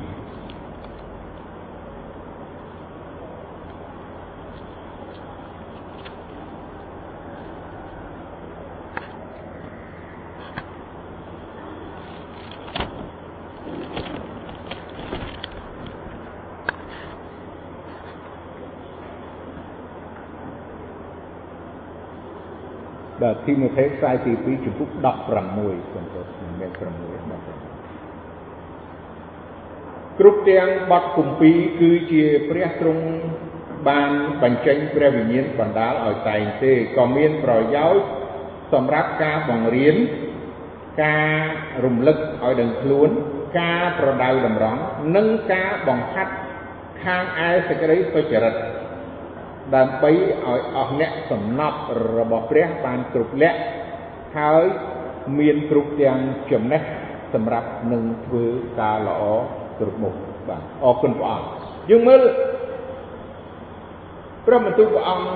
[23.45, 26.81] បាទទីម៉ូថេខ្សែទី2ចំពុក16សំទោសមិនមែន6 16
[30.19, 33.05] គ្រប់ទាំងបទគម្ពីរគឺជាព្រះទ្រង់
[33.89, 34.11] បាន
[34.43, 38.05] បញ្ចេញព្រះវិញ្ញាណបណ្ដាលឲ្យតែងទេក៏មានប្រយោជន៍
[38.73, 39.97] សម្រាប់ការបង្រៀន
[41.05, 41.39] ការ
[41.85, 43.11] រំលឹកឲ្យដឹងខ្លួន
[43.61, 44.81] ការប្រដៅតម្រង់
[45.17, 46.35] និងការបង្ហាត់
[47.05, 48.55] ខាងឯសេចក្តីសុចរិត
[49.74, 51.79] ដើម្បីឲ្យអស់អ្នកសំណប់
[52.16, 53.59] របស់ព្រះបានគ្រប់លក្ខ
[54.38, 54.64] ហើយ
[55.38, 56.18] មានគ្រប់ទាំង
[56.53, 56.83] ចំណេះ
[57.35, 58.44] សម្រាប់នឹងធ្វើ
[58.81, 59.22] ការល្អ
[59.79, 60.14] គ្រប់មុខ
[60.48, 61.46] បាទអរគុណព្រះអង្គ
[61.90, 62.22] យើងមើល
[64.46, 65.29] ព្រះបន្ទូលព្រះអង្គ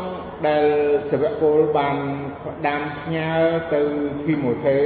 [0.48, 0.66] ដែល
[1.10, 1.96] សាវកពលបាន
[2.42, 3.30] ផ្ដាំផ្ញើ
[3.74, 3.80] ទៅ
[4.24, 4.78] ធីម៉ូថេ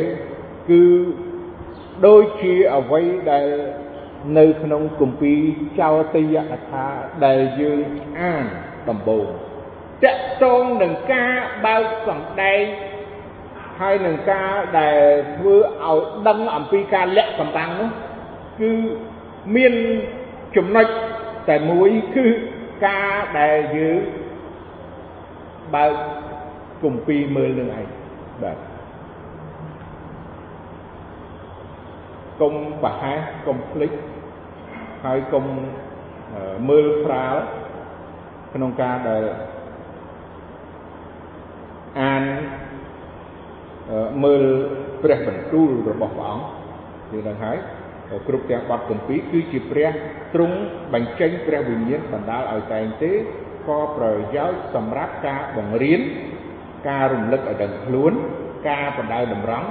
[0.71, 0.83] គឺ
[2.07, 3.03] ដូចជាអ្វី
[3.33, 3.49] ដែល
[4.39, 5.41] នៅក្នុងគម្ពីរ
[5.81, 6.87] ចោទយកថា
[7.25, 7.81] ដែលយើង
[8.19, 8.47] អាន
[8.91, 9.27] ដំបូង
[10.05, 11.33] តកតងនឹងការ
[11.67, 12.63] បើកសម្ដែង
[13.81, 15.01] ហើយនឹងការដែល
[15.37, 17.91] ធ្វើឲ្យដឹងអំពីការលាក់កំបាំងនោះ
[18.61, 18.71] គឺ
[19.57, 19.75] មាន
[20.57, 20.87] ចំណុច
[21.49, 22.27] តែមួយគឺ
[22.87, 24.01] ការដែលយើង
[25.75, 25.93] បើក
[26.83, 27.87] គម្ពីរមើលនឹងឯង
[28.43, 28.59] បាទ
[32.41, 33.93] កុំប្រហែសកុំភ្លេច
[35.05, 35.45] ហើយកុំ
[36.69, 37.37] មើលស្រាល
[38.55, 39.23] ក្នុងការដែល
[42.01, 42.23] អាន
[44.25, 44.45] មើល
[45.03, 46.45] ព្រះបន្ទូលរបស់ព្រះអង្គ
[47.11, 47.57] គឺដឹងហើយ
[48.29, 49.89] គ្រប់ទាំងបទគម្ពីរគឺជាព្រះ
[50.35, 50.57] ទ្រង់
[50.95, 53.13] បញ្ចេញព្រះវិញ្ញាណបណ្ដាលឲ្យតែងទេ
[53.69, 56.01] ក៏ប្រយោជន៍សម្រាប់ការបង្រៀន
[56.89, 58.13] ការរំលឹកឲ្យដឹងខ្លួន
[58.69, 59.69] ការបដៅតម្រង់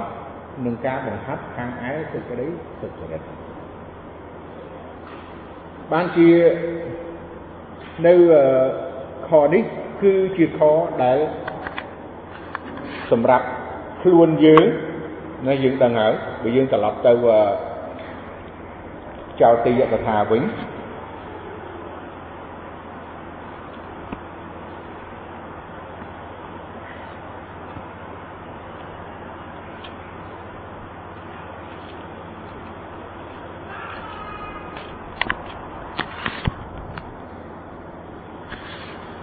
[0.64, 2.48] និងការបង្ហាត់ខាងឯសេចក្តី
[2.80, 3.20] សុចរិត
[5.92, 6.28] បានជា
[8.06, 8.14] នៅ
[9.28, 9.62] ខនេះ
[10.02, 10.60] គឺជាខ
[11.02, 11.18] ដែល
[13.10, 13.46] សម្រាប់
[14.02, 14.64] ខ្លួនយើង
[15.48, 17.12] ណាយើងដឹងហើយបើយើងត្រឡប់ទៅ
[19.40, 20.42] ចោលទីយកថាវិញ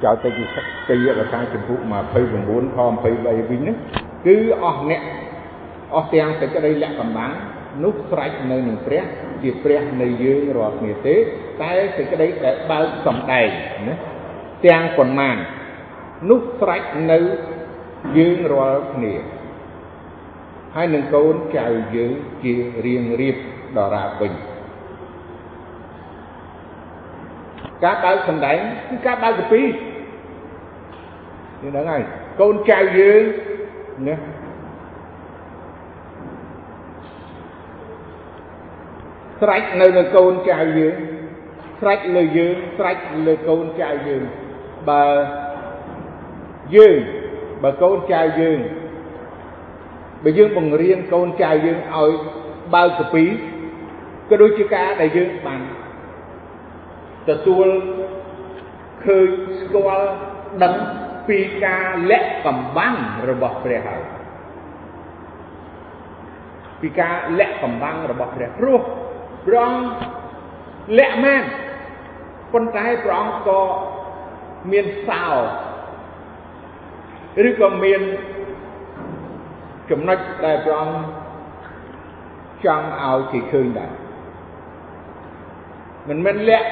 [0.04, 0.34] ចោលតិច
[0.90, 1.80] ទីរកាចម្ពោះ
[2.28, 3.76] 29ខ23វិញហ្នឹង
[4.26, 5.02] គឺអស់អ្នក
[5.96, 7.34] អស់ទាំងសេចក្តីលក្ខកំបាំង
[7.84, 9.04] នោះស្រេចនៅនឹងព្រះ
[9.42, 11.16] ជាព្រះនៃយើងរាល់គ្នាទេ
[11.62, 13.50] តែសេចក្តីដែលបើកសំដែង
[13.88, 13.96] ណា
[14.66, 15.38] ទាំងប៉ុន្មាន
[16.30, 17.20] នោះស្រេចនៅ
[18.18, 19.14] យើងរាល់គ្នា
[20.76, 22.54] ហើយនឹងកូនចៅយើងជា
[22.86, 23.36] រៀងរៀប
[23.78, 24.34] ដរាបវិញ
[27.84, 28.58] ការបើកសំដែង
[28.90, 29.62] គឺការបើកកពី
[31.62, 32.02] នេះហ្នឹងហើយ
[32.40, 33.22] កូនចៅយើង
[34.08, 34.16] ណា
[39.42, 40.96] ស្រេចនៅលើកូនចៅយើង
[41.80, 44.24] ស្រេចលើយើងស្រេចលើកូនចៅយើង
[44.90, 45.06] បើ
[46.76, 47.00] យើង
[47.64, 48.60] បើកូនចៅយើង
[50.24, 52.12] បើយើងបង្រៀនកូនចៅយើងឲ្យ
[52.76, 53.24] បើកកពី
[54.30, 55.62] ក៏ដូចជាការដែលយើងបាន
[57.30, 57.68] ទទួល
[59.04, 59.28] ឃើញ
[59.60, 60.08] ស្គាល់
[60.64, 60.76] ដឹង
[61.30, 62.96] ពីការលាក់កំបាំង
[63.30, 64.02] របស់ព្រះហើយ
[66.82, 68.82] ពីការលាក់កំបាំងរបស់ព្រះព្រោះ
[69.46, 70.10] ព្រះអង្គ
[70.98, 71.44] លាក់មែន
[72.54, 73.62] ប៉ុន្តែព្រះអង្គក៏
[74.72, 75.26] មានសោ
[77.48, 78.02] ឬក៏មាន
[79.90, 80.98] ចំណុចដែលព្រះអង្គ
[82.66, 83.92] ចង់ឲ្យគេឃើញដែរ
[86.10, 86.70] មិនមែនលាក់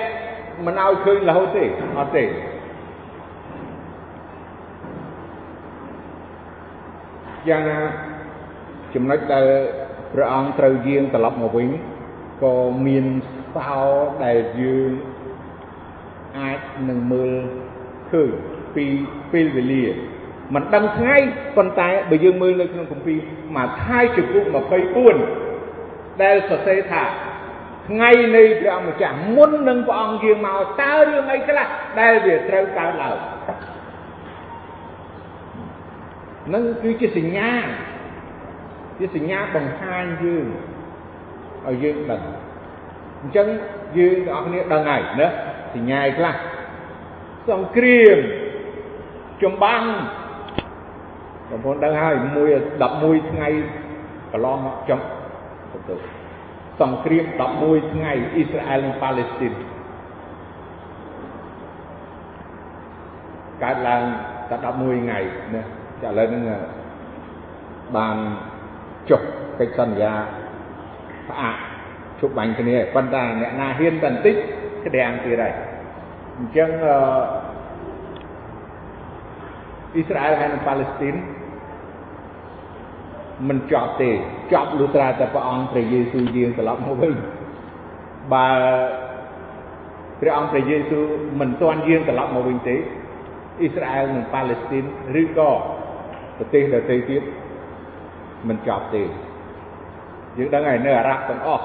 [0.65, 1.63] មិនឲ្យឃើញរហូតទេ
[1.97, 2.23] អត់ទេ
[7.49, 7.79] យ៉ាងណា
[8.93, 9.45] ចំណុចដែល
[10.13, 11.69] ព្រះអង្គត្រូវយាងត្រឡប់មកវិញ
[12.43, 12.55] ក៏
[12.85, 13.05] មាន
[13.55, 13.83] សោ
[14.25, 14.91] ដែលយើង
[16.39, 17.31] អាចនឹងមើល
[18.11, 18.29] ឃើញ
[18.75, 18.85] ពី
[19.31, 19.83] ពេលវេលា
[20.53, 21.15] មិនដឹងថ្ងៃ
[21.57, 23.17] ប៉ុន្តែបើយើងមើលនៅក្នុងគម្ពីរ
[23.55, 24.45] មកថៃជំពូក
[25.33, 27.03] 24ដែលសរសេរថា
[27.89, 31.67] ថ្ងៃនៃព្រះអង្គម្ចាស់មុននឹងព្រះអង្គយាងមកតើរឿងអីខ្លះ
[31.99, 33.17] ដែលវាត្រូវកើតឡើង
[36.53, 37.51] នឹងគឺជាសញ្ញា
[38.99, 40.45] ជាសញ្ញាបង្ហាញយើង
[41.65, 42.21] ឲ្យយើងដឹង
[43.21, 43.47] អញ្ចឹង
[43.97, 45.27] យើងទាំងអស់គ្នាដឹងហើយណា
[45.75, 46.35] សញ្ញាឯខ្លះ
[47.49, 48.17] សង្គ្រាម
[49.43, 49.83] ចម្បាំង
[51.49, 52.49] បងប្អូនដឹងហើយមួយ
[52.89, 53.47] 11ថ្ងៃ
[54.31, 54.99] កន្លងមកចំ
[55.89, 55.95] ទៅ
[56.81, 57.25] សង្គ្រាម
[57.57, 59.53] 11ថ្ងៃអ៊ីស្រាអែលនិងប៉ាឡេស្ទីន
[63.63, 64.03] កើតឡើង
[64.49, 65.19] តែ11ថ្ងៃ
[65.55, 66.43] ណា ចាឥឡូវហ្នឹង
[67.97, 68.17] បាន
[69.09, 69.21] ចុះ
[69.59, 70.13] កិច្ចសន្យា
[71.27, 71.55] ផ្អាក
[72.19, 74.35] ជប់បាញ់គ្នាប៉ុន្តែអ្នកណាហ៊ានតែបន្តិច
[74.85, 75.53] ក្តាំងទៀតហើយ
[76.37, 76.69] អញ្ចឹង
[79.93, 81.15] អ៊ីស្រាអែលហើយនិងប៉ាឡេស្ទីន
[83.49, 84.11] មិនចប់ទេ
[84.53, 87.13] ចប់លុះត្រាតែព្រះអង្គព្រះយេស៊ូវយាងត្រឡប់មកវិញ
[88.33, 88.47] បើ
[90.21, 91.05] ព្រះអង្គព្រះយេស៊ូវ
[91.39, 92.75] មិនទាន់យាងត្រឡប់មកវិញទេ
[93.61, 94.83] អ៊ីស្រាអែលនិងប៉ាឡេស្ទីន
[95.21, 95.51] ឬក៏
[96.37, 97.23] ប្រទេសដទៃទៀត
[98.49, 99.03] មិនចប់ទេ
[100.37, 101.63] យើងដឹងហើយនៅអារ៉ាប់ទាំងអស់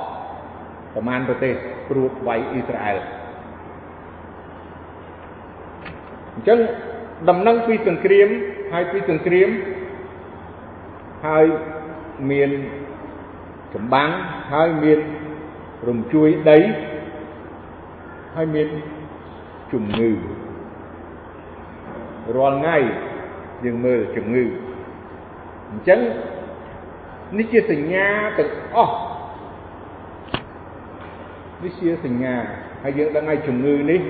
[0.94, 1.54] ប្រមាណប្រទេស
[1.88, 2.98] ព្រួតវាយអ៊ីស្រាអែល
[6.34, 6.58] អញ្ចឹង
[7.28, 8.28] ដំណឹងពីសង្គ្រាម
[8.72, 9.48] ហើយពីសង្គ្រាម
[11.26, 11.46] ហើយ
[12.30, 12.50] មាន
[13.74, 14.10] ចម្បាំង
[14.52, 14.98] ហើយមាន
[15.88, 16.58] រំជួយដី
[18.34, 18.68] ហើយមាន
[19.72, 20.10] ជំងឺ
[22.36, 22.78] រាល់ថ្ងៃ
[23.64, 24.44] យើងមើលជំងឺ
[25.70, 26.00] អញ្ចឹង
[27.38, 28.06] នេះជាសញ្ញា
[28.38, 28.94] ទាំងអស់
[31.62, 32.34] នេះជាសញ្ញា
[32.82, 34.00] ហើយយើងដឹងហើយជំងឺនេះ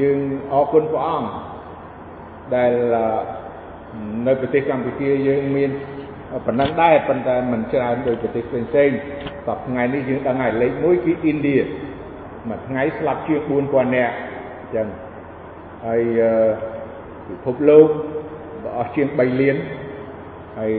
[0.00, 0.18] យើង
[0.52, 1.28] អរគុណព្រះអង្គ
[2.54, 2.72] ដែល
[4.26, 5.70] នៅប្រទេសកម្ពុជាយើងមាន
[6.46, 8.90] ប៉ុណ្ណឹងដែរប៉ុន្តែមិនច្រើនដូចប្រទេសផ្សេងផ្សេង
[9.46, 11.58] សប្តាហ៍ថ្ងៃនេះយើងដឹងហើយលេខ1គឺឥណ្ឌា
[12.48, 14.86] មួយថ្ងៃស្លាប់ជាង4000នាក់អញ្ចឹង
[15.86, 16.02] ហើយ
[17.28, 17.88] ពិភពលោក
[18.78, 19.56] អស់ជាង3លាន
[20.58, 20.72] ហើយ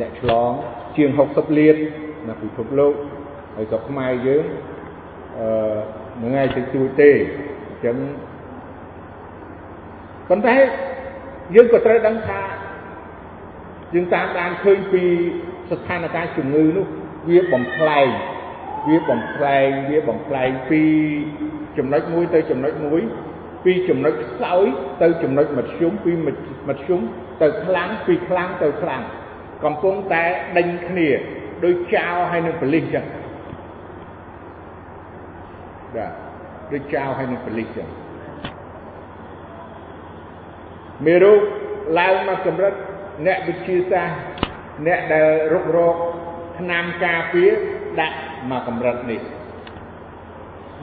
[0.00, 0.50] អ្នកឆ្លង
[0.96, 1.76] ជាង60លាន
[2.28, 2.94] នៅពិភពលោក
[3.56, 4.44] ហើយស្រុកខ្មែរយើង
[5.38, 5.48] អឺ
[6.20, 7.10] មួយថ្ងៃទៅជួយទេ
[7.68, 7.96] អញ្ចឹង
[10.28, 10.56] ប៉ុន្តែ
[11.54, 12.40] យើងក៏ត្រូវដឹងថា
[13.94, 15.04] យើងតាមដានឃើញពី
[15.70, 16.86] ស្ថានភាពជំងឺនោះ
[17.28, 18.08] វាបំផ្លែង
[18.88, 20.82] វាបំផ្លែងវាបំផ្លែងពី
[21.78, 23.02] ចំណុចមួយទៅចំណុចមួយ
[23.66, 24.64] ពីចំណុចខ្សោយ
[25.02, 26.28] ទៅចំណុចមធ្យមពីម
[26.80, 27.00] ធ្យម
[27.42, 29.02] ទៅខ្លាំងពីខ្លាំងទៅខ្លាំង
[29.64, 30.24] កំពុងតែ
[30.56, 31.08] ដេញគ្នា
[31.64, 33.04] ដោយចោលហើយនឹងបលិសចឹង
[35.94, 36.12] បាទ
[36.72, 37.88] ដូចចោលហើយនឹងបលិសចឹង
[41.06, 41.40] មេរោគ
[41.98, 42.74] ឡើងមកកម្រិត
[43.26, 44.18] អ្នកវិទ្យាសាស្ត្រ
[44.86, 45.96] អ្នកដែលរុករក
[46.58, 47.50] ឆ្នាំការពារ
[48.00, 48.16] ដាក់
[48.50, 49.20] មកកម្រិតនេះ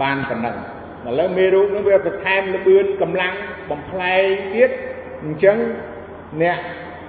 [0.01, 0.57] បានប៉ុណ្ណឹង
[1.07, 3.33] ឥឡូវមេរោគនឹងវាបន្ថែមលបឿនកម្លាំង
[3.69, 4.69] បំផ្លែងទៀត
[5.23, 5.57] អញ្ចឹង
[6.41, 6.57] អ្នក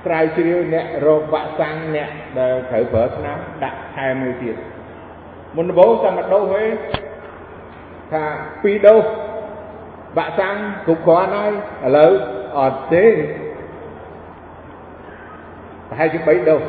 [0.05, 4.57] ស្រាវជ្រាវអ្នករោគវ៉ាក់សាំងអ្នកដែលត្រូវប្រើថ្នាំដាក់ថែមមួយទៀត
[5.57, 6.65] មុនដំបូងតែមួយដូសទេ
[8.13, 8.25] ថា
[8.63, 9.05] 2ដូស
[10.17, 11.53] វ៉ាក់សាំងគ្រប់គ្រាន់ហើយ
[11.87, 12.11] ឥឡូវ
[12.59, 13.07] អត់ទេ
[15.89, 16.63] ប្រហែលជា3ដូស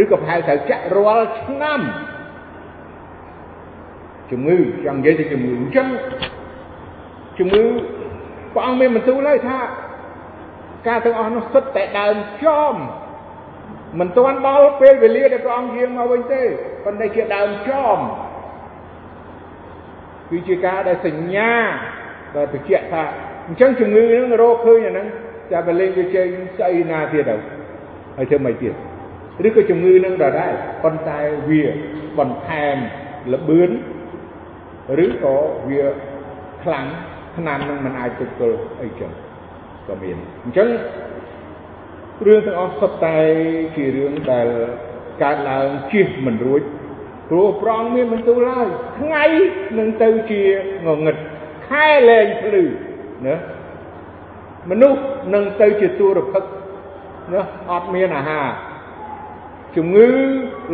[0.00, 1.80] ឬក៏ប្រហែលត្រូវចាក់រាល់ឆ្នាំ
[4.30, 5.88] ជំងឺចង់និយាយទៅជំងឺអញ្ចឹង
[7.38, 7.64] ជំងឺ
[8.54, 9.58] ព្រះអង្គមានបន្ទូលហើយថា
[10.88, 12.74] ការទាំងអស់នោះសុទ្ធតែដើមចំ
[14.00, 16.42] មិនទាន់ដល់ពេលវេលាដែលព្រះអង្គយាងមកវិញទេ
[16.84, 17.98] ប៉ុន្តែជាដើមចំ
[20.30, 21.52] គឺជាការដែលសញ្ញា
[22.36, 23.04] ដែលបញ្ជាក់ថា
[23.46, 25.06] អញ្ចឹងជំងឺហ្នឹងរកឃើញអាហ្នឹង
[25.52, 27.36] តែបលេងវាចេញស្អីណាទៀតទៅ
[28.16, 28.74] ហើយធ្វើមិនទៀត
[29.46, 30.52] ឬក៏ជំងឺនឹងដដែល
[30.84, 31.18] ប៉ុន្តែ
[31.48, 31.64] វា
[32.18, 32.76] បន្ថែម
[33.32, 33.70] លបឿន
[35.04, 35.36] ឬក៏
[35.68, 35.82] វា
[36.62, 36.86] ខ្លាំង
[37.36, 39.10] ឆ្នាំនឹងមិនអាចទប់ទល់អីចឹង
[39.88, 40.68] ក៏មានអញ្ចឹង
[42.26, 43.18] រឿងទាំងអស់សុទ្ធតែ
[43.76, 44.48] ជារឿងដែល
[45.22, 46.62] កើតឡើងជិះមិនរួច
[47.30, 48.68] ព្រោះប្រងមានបន្ទូលហើយ
[49.00, 49.24] ថ្ងៃ
[49.78, 50.42] នឹងទៅជា
[50.86, 51.16] ងងឹត
[51.68, 52.64] ខែលែងភ្លឺ
[53.26, 53.36] ណា
[54.70, 55.00] មនុស្ស
[55.34, 56.44] នឹងទៅជាទូរភឹក
[57.32, 58.48] ណាអត់មានអាហារ
[59.76, 60.08] ជំងឺ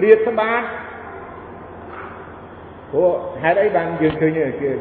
[0.05, 0.63] រាតត្បាត
[2.93, 3.09] ព្រោះ
[3.43, 4.31] ហេតុអីបានយើងឃើញ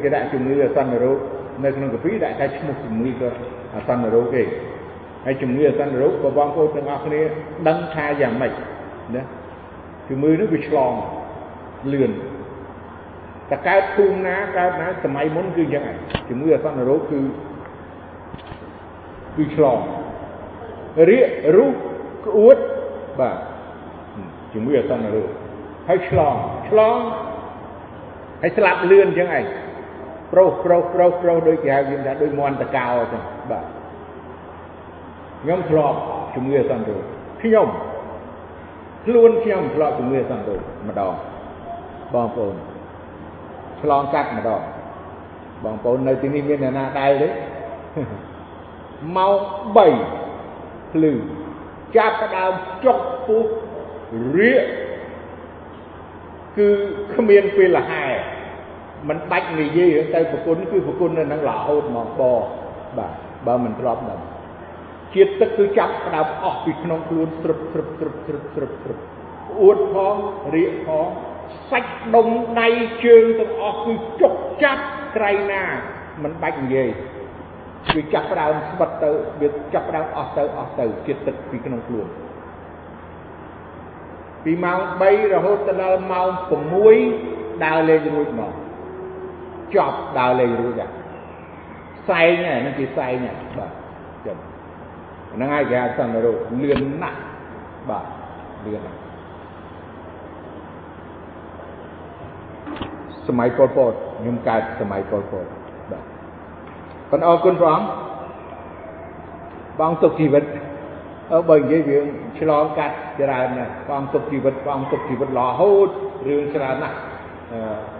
[0.02, 1.18] គេដាក់ជំងឺអាសន្នរោគ
[1.64, 3.28] នៅក្នុងកាពីដាក់តែឈ្មោះជំងឺក៏
[3.74, 4.42] អាសន្នរោគទេ
[5.24, 7.20] ហើយជំងឺអាសន្នរោគក៏បងប្អូនទាំងអស់គ្នា
[7.68, 8.52] ដឹងថាយ៉ាងម៉េច
[9.14, 9.22] ណា
[10.08, 10.92] ជំងឺនេះវាឆ្លង
[11.92, 12.10] លឿន
[13.50, 15.98] តើកើតភូមិណាកើតណាសម័យមុនគឺយ៉ាងហ្នឹង
[16.28, 17.20] ជំងឺអាសន្នរោគគឺ
[19.36, 19.78] គឺឆ្លង
[21.08, 21.70] រាករុះ
[22.26, 22.56] ក្អួត
[23.20, 23.36] បាទ
[24.54, 25.28] ជំងឺអាសន្នរោគ
[25.88, 26.34] ហើយឆ្លង
[26.68, 26.98] ឆ្លង
[28.42, 29.44] ហើយស្លាប់លឿនអញ្ចឹងឯង
[30.32, 33.64] ប្រុសប្រុសប្រុសប្រុសដូចគេហៅយើងថាដូចមន្តកោអញ្ចឹងបាទ
[35.42, 35.96] ខ្ញុំធ្លាប់
[36.34, 37.02] ជំងឺអាសន្នរោគ
[37.42, 37.68] ខ្ញុំ
[39.06, 41.12] ខ្លួនខ្ញុំធ្លាប់ជំងឺអាសន្នរោគម្ដង
[42.14, 42.54] បងប្អូន
[43.80, 44.60] ឆ្លងកាត់ម្ដង
[45.64, 47.28] បងប្អូននៅទីនេះមានអ្នកណាដែរទេ
[49.16, 49.34] ម៉ោង
[50.14, 51.12] 3ភ្លឺ
[51.96, 52.52] ចាប់ផ្ដើម
[52.84, 53.44] ចុកពោះ
[54.36, 54.64] រៀក
[56.58, 56.68] គឺ
[57.14, 58.04] គ្មានពេលលហែ
[59.08, 62.22] มันបាច់និយាយទៅប្រគុណគឺប្រគុណនៅនឹងរហូតមកប
[62.98, 63.12] បាទ
[63.46, 64.20] បើមិនធ្លាប់ដឹង
[65.14, 68.98] ជាតិទឹកគឺចាប់ផ្ដើមអស់ពីក្នុងខ្លួនស្រឹបស្រឹបស្រឹបស្រឹបស្រឹបស្រឹប
[69.62, 70.16] អួតផង
[70.54, 71.06] រៀកផង
[71.70, 72.28] សាច់ដុំ
[72.60, 72.68] ដៃ
[73.04, 74.84] ជើងទាំងអស់គឺចុកចាប់
[75.16, 75.62] ក្រៃណា
[76.22, 76.90] មិនបាច់និយាយ
[77.96, 82.06] វាចាប់ផ្ដើមស្បិតទៅវាចាប់ផ្ដើមអស់ទៅអស់ទៅជាតិទឹកពីក្នុងខ្លួន
[84.44, 84.78] ពីម៉ោង
[85.08, 86.28] 3រហូតដល់ម៉ោង
[86.96, 88.52] 6ដើរលេងរួចមក
[89.74, 90.90] ចប់ដើរលេងរួចដែរ
[91.98, 93.12] ផ្សែងហ្នឹងគេផ្សែង
[93.58, 93.72] បាទ
[94.26, 94.36] ចឹង
[95.34, 97.18] ហ្នឹងហើយគេហៅសន្នរោគលឿនណាស់
[97.88, 98.04] បាទ
[98.64, 98.98] លឿនណាស់
[103.26, 105.44] សម័យប៉ុលពតខ្ញុំកើតសម័យប៉ុលពត
[105.90, 106.04] បាទ
[107.10, 107.88] ប៉ុន្តែអរគុណព្រះអង្គ
[109.78, 110.69] បងទុកជីវិតអើ
[111.48, 112.06] បើនិយាយរឿង
[112.38, 115.88] ឆ្លងកាត់ច្រើនណាស់បងទុកជីវិតបងទុកជីវិតរហូត
[116.28, 116.96] រឿងច្រើនណាស់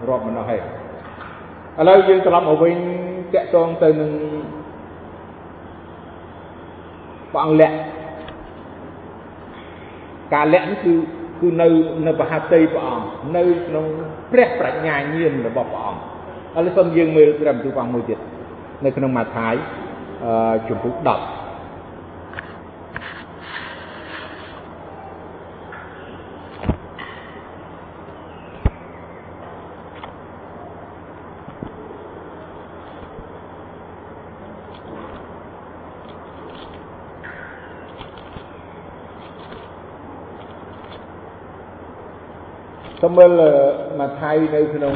[0.07, 0.61] រាប់មិនអស់ហើយ
[1.79, 2.75] ឥឡូវយើងត្រឡប់មកវិញ
[3.33, 4.11] តកតងទៅនឹង
[7.33, 7.75] ព្រះអង្គលក្ខ
[10.33, 10.93] ការលក្ខនេះគឺ
[11.41, 11.67] គឺនៅ
[12.07, 13.07] នៅបហតីព្រះអង្គ
[13.37, 13.85] នៅក្នុង
[14.31, 16.01] ព្រះប្រាជ្ញាញាណរបស់ព្រះអង្គ
[16.57, 18.19] ឥឡូវសូមយើងមើលត្រឹមទូព្រះអង្គមួយទៀត
[18.85, 19.53] នៅក្នុងម៉ាថាយ
[20.25, 21.40] អឺជំពូក10
[43.17, 43.41] មើល
[43.99, 44.93] មកថៃនៅក្នុង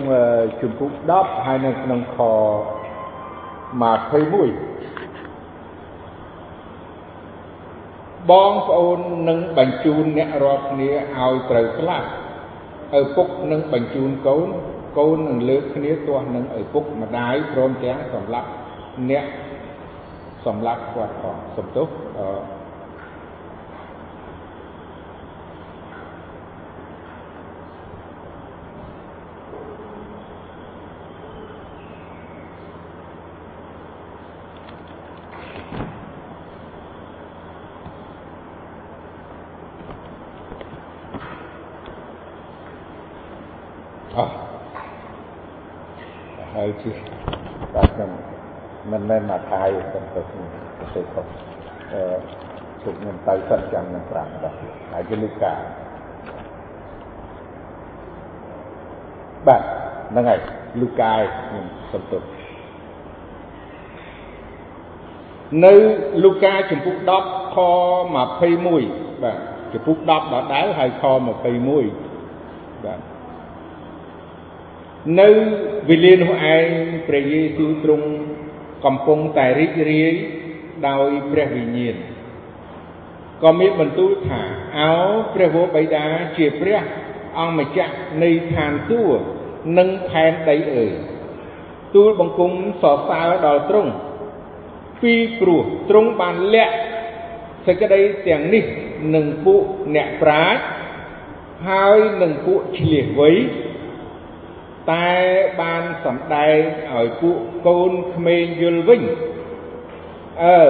[0.62, 2.30] ជំពូក10ហើយនៅក្នុងខ21
[8.32, 9.00] បងប្អូន
[9.30, 10.90] នឹងបញ្ជូនអ្នករាល់គ្នា
[11.20, 12.08] ឲ្យត្រូវស្លាប់
[13.00, 14.48] ឪពុកនឹងបញ្ជូនកូន
[15.00, 18.50] កូននឹងលើកគ្នាទាស់នឹងឪពុកម្ដាយព្រមទាំងសម្លាប់
[19.10, 19.26] អ្នក
[20.46, 21.88] សម្លាប់គាត់ផងសំទោស
[22.18, 22.28] អឺ
[46.66, 48.12] 80 បាទខ្ញុំ
[48.92, 49.64] មិនមែនមកថៃ
[49.94, 50.46] ទេតែខ្ញុំ
[50.78, 51.26] ប្រទេសខុស
[51.94, 52.02] អឺ
[52.84, 54.54] ជុំខ្ញុំទៅសិនចាំនឹងប្រាប់បាទ
[54.92, 55.54] ហើយជាលិកា
[59.48, 59.62] បាទ
[60.10, 60.40] ហ្នឹងហើយ
[60.82, 61.14] លូកា
[61.46, 62.22] ខ្ញុំសំទុះ
[65.66, 65.74] នៅ
[66.24, 66.96] លូកាចំពុក
[67.28, 67.58] 10ខ
[68.36, 69.38] 21បាទ
[69.74, 73.00] ចំពុក10ដដែលហើយខ21បាទ
[75.20, 75.30] នៅ
[75.90, 76.68] វេលានោះឯង
[77.08, 78.08] ព្រះយេស៊ូវទ្រង់
[78.86, 80.14] កំពុងតែរីករាយ
[80.88, 81.96] ដោយព្រះវិញ្ញាណ
[83.44, 84.42] ក៏មានបន្ទូលថា
[84.80, 84.94] អោ
[85.34, 86.06] ព្រះវរបិតា
[86.38, 86.82] ជាព្រះ
[87.40, 87.94] អង្គម្ចាស់
[88.24, 89.24] នៃឋានសួគ៌
[89.78, 90.94] និងផែនដីអើយ
[91.96, 92.52] ទូលបង្គំ
[92.82, 93.92] សរសើរដល់ទ្រង់
[95.02, 96.76] ពីព្រោះទ្រង់បានលាក់
[97.66, 98.64] សេចក្តីទាំងនេះ
[99.16, 99.64] នឹងពួក
[99.96, 100.60] អ្នកប្រាជ្ញ
[101.68, 103.32] ហើយនឹងពួកឆ្លៀសវៃ
[104.92, 105.12] តែ
[105.62, 106.60] បានសំដែង
[106.94, 109.02] ឲ្យពួកកូនក្មេងយល់វិញ
[110.44, 110.62] អើ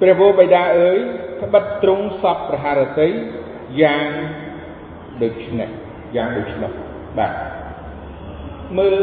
[0.00, 0.98] ព្រះវរបិតាអើយ
[1.42, 3.08] ត្បិតទ្រង់សពប្រហារតី
[3.82, 4.10] យ៉ាង
[5.22, 5.70] ដូចនេះ
[6.16, 6.72] យ៉ាងដូចនោះ
[7.18, 7.32] បាទ
[8.78, 9.00] មើល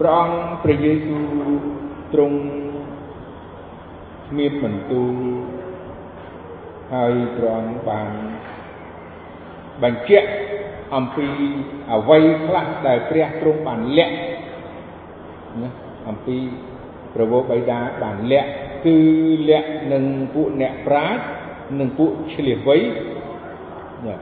[0.00, 1.22] ព្រះអង្គព្រះយេស៊ូវ
[2.12, 2.38] ទ្រង់
[4.36, 5.14] មានបន្ទូល
[6.94, 8.10] ហើយព្រះអង្គបាន
[9.82, 10.28] បញ្ជាក់
[10.94, 11.28] អំពី
[11.92, 14.14] អវ័យខ្លះដែលព្រះទ្រង់បានលាក់
[15.62, 15.70] ណា
[16.08, 16.36] អំពី
[17.14, 18.50] ព្រះវរបិតាបានលាក់
[18.84, 18.98] គឺ
[19.50, 21.20] លាក់នឹងពួកអ្នកប្រាជ្ញ
[21.80, 22.76] និងពួកឆ្លៀសវៃ
[24.06, 24.16] ណា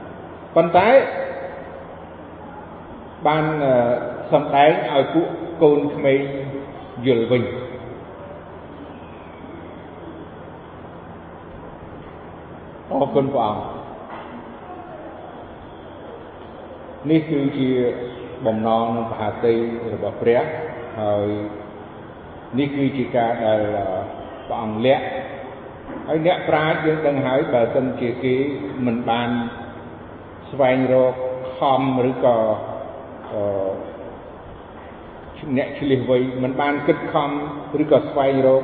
[0.55, 0.89] ប៉ុន្តែ
[3.27, 3.45] បាន
[4.31, 5.27] សំដែងឲ្យពួក
[5.63, 6.19] កូនក្មេង
[7.05, 7.43] យល់វិញ
[12.95, 13.63] អរគុណព្រះអង្គ
[17.09, 17.69] នេះគឺជា
[18.45, 19.55] បំណងនិងប្រហាតី
[19.93, 20.41] របស់ព្រះ
[21.01, 21.27] ហើយ
[22.59, 23.61] នេះគឺជាការដែល
[24.47, 25.03] ព្រះអង្គលាក់
[26.07, 28.35] ហើយអ្នកប្រាជ្ញយើងដឹងហើយបើសិនជាគេ
[28.85, 29.29] មិនបាន
[30.51, 31.13] ស្វែងរក
[31.57, 32.37] ខំឬក៏
[33.31, 33.95] អឺ
[35.57, 37.29] អ្នកឆ្លៀសវៃមិនបានគិតខំ
[37.81, 38.63] ឬក៏ស្វែងរក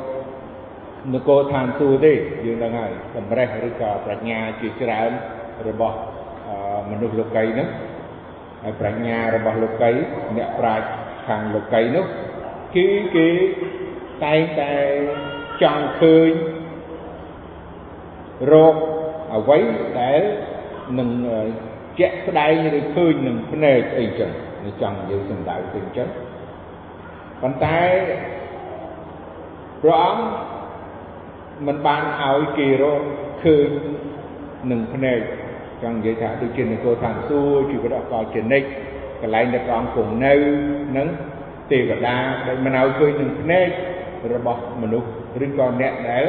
[1.14, 2.14] នគរឋានសួគ៌ទេ
[2.46, 5.12] យើងដឹងហើយតម្រេះឬក៏ប្រាជ្ញាជាច្រើន
[5.68, 5.98] របស់
[6.92, 7.70] មនុស្សលោកីហ្នឹង
[8.64, 9.92] ហើយប្រាជ្ញារបស់លោកី
[10.38, 10.86] អ្នកប្រាជ្ញ
[11.28, 12.06] ខាងលោកីនោះ
[12.76, 13.30] គឺគេ
[14.26, 14.74] តែងតែ
[15.62, 16.32] ចង់ឃើញ
[18.52, 18.76] រក
[19.36, 19.60] អ្វី
[20.02, 20.22] ដែល
[21.00, 21.10] នឹង
[22.00, 24.32] ជាក់ស្ដែងឬឃើញនឹងភ្នែកអីចឹង
[24.82, 26.10] ចង់និយាយសំដៅទៅចឹង
[27.42, 27.82] ប៉ុន្តែ
[29.82, 30.61] ព្រះអង្គ
[31.68, 33.02] មិនបានឲ្យគេរក
[33.44, 33.70] ឃើញ
[34.72, 35.20] នឹងភ្នែក
[35.84, 38.68] ចង់និយាយថាដូចជានគរឋានសួគ៌ជីវិតអកលជានិច្ច
[39.22, 40.34] កន្លែងដែលព្រះអង្គគង់នៅ
[40.98, 41.08] នឹង
[41.72, 42.16] ទេវតា
[42.48, 43.68] ដែលមិនឲ្យឃើញនឹងភ្នែក
[44.34, 45.08] របស់មនុស្ស
[45.46, 46.26] ឬក៏អ្នកដែល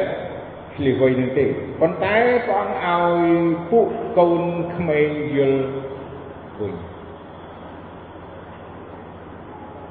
[0.75, 1.45] ឆ្លៀសវៃនឹងទេ
[1.81, 2.15] ប៉ុន្តែ
[2.47, 4.41] ព្រះអង្គឲ្យពួកកូន
[4.75, 5.63] ក្មេងយល់
[6.59, 6.73] វិញ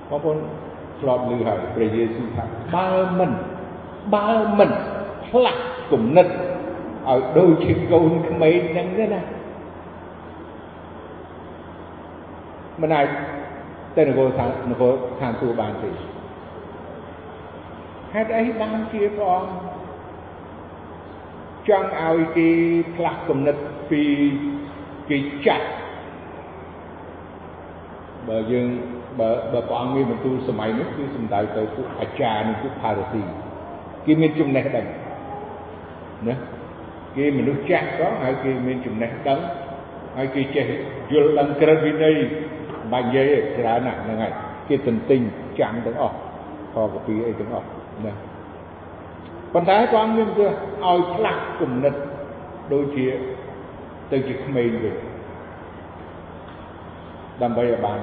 [0.08, 0.38] បងប្អូន
[1.00, 2.88] ធ្លាប់ឮហើយព្រះយេស៊ូវថាបើ
[3.18, 3.30] មិន
[4.14, 4.70] បើមិន
[5.32, 5.60] ផ្លាស់
[5.92, 9.22] គំនិតឲ្យដូចជាកូនក្មេងហ្នឹងទេណា
[12.80, 13.06] មិនអាច
[13.96, 15.90] ទៅនគរឋាននគរឋានសួគ៌បានទេ
[18.12, 19.72] ហេតុអីបានជាព្រះអង្គ
[21.68, 22.48] ចង់ឲ្យគេ
[22.96, 23.56] ផ្លាស់គំនិត
[23.90, 24.02] ពី
[25.10, 25.66] គេចាស់
[28.28, 28.66] បើយើង
[29.20, 33.22] បើបើព្រះអង្គមានបន្ទូលសម័យនេះគឺសំដៅទៅពួកអាចារ្យនិងពួកផារ៉ាស៊ី
[34.06, 34.86] គេមានចំណេះដឹង
[36.28, 36.34] ណា
[37.16, 39.38] គេមនុស្សចាស់ក៏ហើយគេមានចំណេះដឹង
[40.16, 40.66] ហើយគេចេះ
[41.12, 42.16] យល់ដឹងក្រឹតវិន័យ
[42.92, 44.32] បាច់និយាយច្រើនណាស់ហ្នឹងហើយ
[44.68, 45.20] គេទន្ទិញ
[45.60, 46.16] ចាំទាំងអស់
[46.74, 47.66] ខកពីអីទាំងអស់
[48.04, 48.12] ណា
[49.52, 51.94] ប៉ុន្តែព្រះអង្គមានគឺឲ្យផ្លាស់គំនិត
[52.72, 53.06] ដូចជា
[54.12, 54.96] ទៅជាក្មេងវិញ
[57.42, 57.98] ដើម្បីឲ្យបាន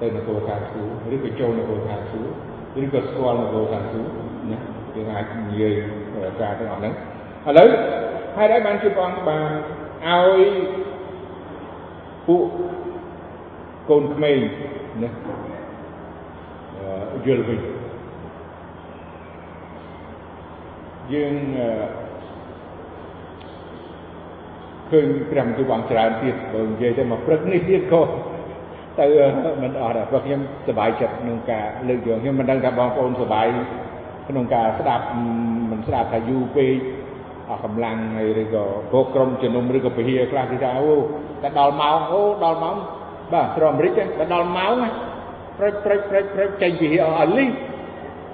[0.00, 4.10] ទៅនគរឋានសួគ៌ឬក៏ចូលនគរឋានសួគ៌ឬក៏ស្គាល់នគរឋានសួគ៌
[4.52, 4.58] ណា
[4.94, 5.78] យើងអាចនិយាយ
[6.40, 6.94] ការទាំងអស់ហ្នឹង
[7.48, 7.68] ឥឡូវ
[8.36, 9.50] ហេតុអីបានជាព្រះអង្គបាន
[10.06, 10.50] ឲ្យ
[12.26, 12.46] ពួក
[13.90, 14.38] កូនក្មេង
[15.02, 15.10] ណា
[17.26, 17.60] យល់វិញ
[21.12, 21.34] យើង
[24.90, 28.02] ឃើញព្រះបន្ទូលបងច្រើនទៀតបើនិយាយទៅមកព្រឹកនេះទៀតក៏
[29.00, 29.06] ទៅ
[29.62, 33.46] មិនអស់ដែរព្រោះខ្ញុំសប្បាយចិត្តក្នុងការលើកយកខ្ញុំមិនដឹងថាបងប្អូនសប្បាយ
[34.28, 35.04] ក្នុងការស្ដាប់
[35.70, 37.01] មិនស្ដាប់ថាយូរពេកអស់
[37.64, 40.92] កម្លាំងហើយឬក៏ព្រោះក្រុមជំនុំឬក៏ពហិខ្លះគឺថាអូ
[41.42, 42.76] តែដល់ម៉ោងអូដល់ម៉ោង
[43.32, 44.74] បាទត្រអាមេរិកតែដល់ម៉ោង
[45.58, 47.44] ព្រិចព្រិចព្រិចព្រិចចេញពហិអស់លី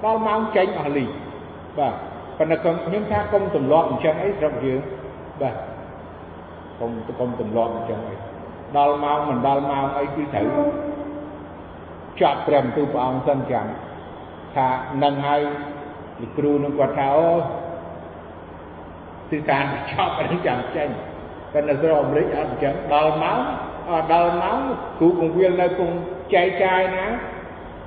[0.05, 1.05] ដល់ម៉ោងចេញអស់លី
[1.79, 1.93] បាទ
[2.37, 4.79] ប៉ុន្តែខ្ញុំថាកុំទម្លាប់អញ្ចឹងអីស្រុកយើង
[5.41, 5.55] បាទ
[6.79, 8.15] កុំកុំទម្លាប់អញ្ចឹងអី
[8.77, 10.47] ដល់ម៉ោងមិនដល់ម៉ោងអីគឺត្រូវ
[12.21, 13.65] ចាត់ព្រះបន្ទូលព្រះអង្គសិនចាំ
[14.55, 14.67] ថា
[15.03, 15.41] នឹងហើយ
[16.21, 17.27] លោកគ្រូនឹងគាត់ថាអូ
[19.31, 20.89] គឺការឆប់អីចាំចេញ
[21.53, 23.39] ប៉ុន្តែស្រុកអាមេរិកអត់អញ្ចឹងដល់ម៉ោង
[23.89, 24.59] អត់ដល់ម៉ោង
[24.99, 25.95] គ្រូកងវាលនៅគង់
[26.33, 27.07] ចែកចាយណា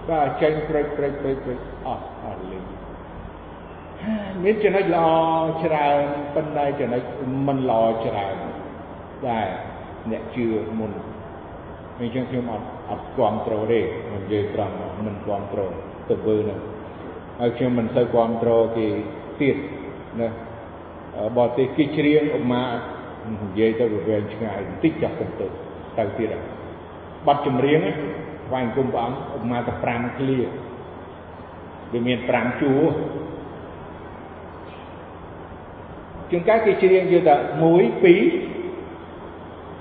[0.08, 2.64] បាទចេញព្រិចព្រិចព្រិចព្រិចអស់អត់លេង
[4.42, 5.08] មានចំណុចល្អ
[5.64, 6.00] ច្រើន
[6.34, 7.02] ប៉ុន្តែចំណុច
[7.46, 8.36] មិនល្អច្រើន
[9.28, 9.46] ដែរ
[10.10, 10.46] អ្នកជឿ
[10.78, 10.92] មុន
[11.98, 14.74] អញ្ចឹងខ្ញុំអត់អត់គ្រប់គ្រងទេខ្ញុំនិយាយត្រង់
[15.06, 15.72] មិនគ្រប់គ្រង
[16.08, 16.58] ទៅធ្វើនឹង
[17.40, 18.86] ហើយខ្ញុំមិនសូវគ្រប់គ្រងគេ
[19.40, 19.56] ទៀត
[20.20, 20.28] ណា
[21.36, 22.62] បរទេសគេច្រៀងឧមា
[23.30, 25.26] និយាយទៅវាវែងឆ្ងាយបន្តិចចាប់ទៅ
[25.98, 26.42] ទៅទៀតហើយ
[27.26, 27.80] បတ်ចម្រៀង
[28.46, 30.38] ថ្វាយគុំព្រះអង្គឧមាទៅ5ឃ្លា
[31.92, 32.82] វាមាន5ជួរ
[36.30, 37.42] ជួនកាលគេច្រៀងយល់តែ1 2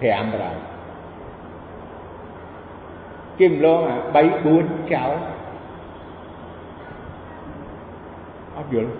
[0.01, 0.55] 5ប្រាំ
[3.39, 5.11] គេម្លងអា3 4ចោល
[8.57, 8.91] អត់យល់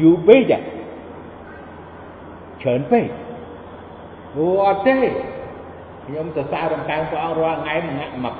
[0.00, 0.58] យូរពេកចា
[2.62, 3.06] ច្រើនពេក
[4.36, 4.94] អូអត់ទេ
[6.06, 8.34] ខ្ញុំសរសើររំកាំងព្រះអង្គរាល់ថ្ងៃមួយមួយ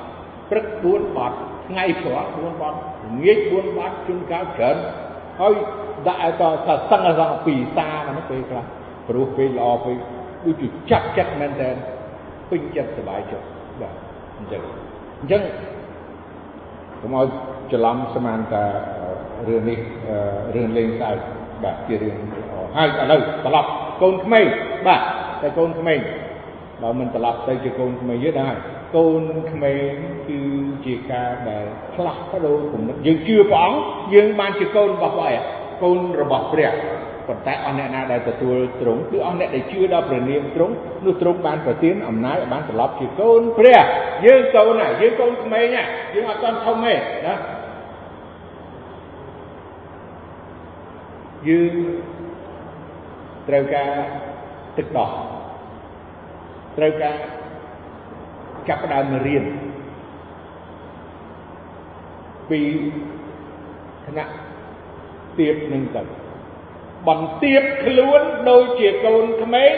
[0.49, 4.77] ព្រឹក4បត់ថ្ងៃព្រោះ4បត់ល្ងាច4បត់ជូនកាលច្រើន
[5.39, 5.53] ហើយ
[6.07, 8.65] ដាក់ឲ្យតថាសឹងសឹងពីសាហ្នឹងពេលខ្លះ
[9.07, 9.97] ព្រោះពេលល្អពេក
[10.43, 11.69] ដូចជាចាក់ចិត្តមែនតើ
[12.49, 13.45] ពេញចិត្តសុបាយចិត្ត
[13.81, 13.93] បាទ
[14.37, 14.61] អញ្ចឹង
[15.19, 15.41] អញ្ចឹង
[17.01, 17.25] កុំឲ្យ
[17.71, 18.63] ច្រឡំស្មានតា
[19.47, 19.79] រឿងនេះ
[20.55, 21.17] រឿងលេងសើច
[21.63, 23.69] បាទជារឿងល្អហើយឥឡូវត្រឡប់
[24.01, 24.45] កូនក្មេង
[24.87, 25.01] បាទ
[25.41, 25.99] តែកូនក្មេង
[26.81, 28.55] បើមិនត្រឡប់ទៅជាកូនក្មេងយើងដែរ
[28.95, 29.93] កូនក្មេង
[30.27, 30.39] គឺ
[30.85, 33.79] ជាការដែលផ្លាស់ប្ដូរគំនិតយើងជឿព្រះអង្គ
[34.13, 35.39] យើងបានជាកូនរបស់ព្រះ
[35.83, 36.71] កូនរបស់ព្រះ
[37.27, 40.73] ប៉ុន្តែអស់អ្នកណាដែលទទួលទ្រង់គឺអស់អ្នកដែលជឿដល់ព្រះនាមទ្រង់
[41.05, 43.81] នោះទ្រង់បានប្រទានអំណាចឲ្យបានត្រឡប់ជាកូនព្រះ
[44.25, 45.83] យើងកូនណាយើងកូនក្មេងណា
[46.13, 46.93] យើងអត់ទាន់ធំទេ
[47.27, 47.35] ណា
[51.47, 51.73] យើង
[53.47, 53.91] ត្រូវការ
[54.77, 55.11] ទឹកដោះ
[56.77, 57.17] ត្រូវការ
[58.67, 59.43] ចាប់ផ្ដើមរៀន
[62.49, 62.61] ពី
[64.07, 64.33] ថ្នាក់
[65.37, 66.03] ទៀបនឹងទៅ
[67.07, 69.73] បន្ទាបខ្លួនដូចជាកូនក្មេង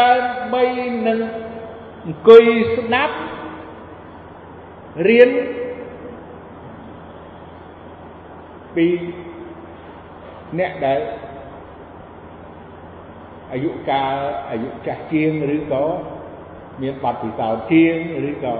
[0.00, 0.64] ដើម្បី
[1.08, 1.18] នឹង
[2.04, 2.44] អង្គុយ
[2.76, 3.16] ស្ដាប់
[5.08, 5.30] រៀន
[8.76, 8.86] ពី
[10.58, 11.00] អ្នកដែល
[13.52, 14.16] អាយុកាល
[14.50, 15.84] អាយុចាស់ជាងឬក៏
[16.82, 17.96] មានបទពិសោធន៍ជាង
[18.30, 18.54] ឬក៏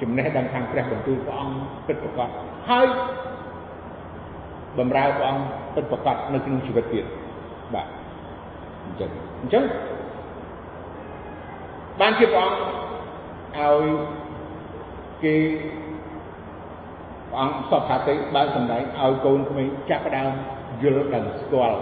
[0.00, 1.56] ចំណេះដឹងខាងព្រះបន្ទូលព្រះអង្គ
[1.86, 2.28] ពិតប្រាកដ
[2.70, 2.86] ហើយ
[4.78, 7.04] បំរើព្រះអង្គពិតប្រាកដនៅក្នុងជីវិតទៀត
[7.74, 7.86] បាទ
[8.84, 9.10] អញ្ចឹង
[9.40, 9.64] អញ្ចឹង
[12.00, 12.58] បានជាព្រះអង្គ
[13.58, 13.84] ឲ្យ
[15.24, 15.34] គេ
[17.30, 20.32] ព្រះអង្គសពថាទេបើសម្ដែងឲ្យកូនក្មេងចាប់ផ្ដើម
[20.82, 21.78] យល់ដឹងស្គាល់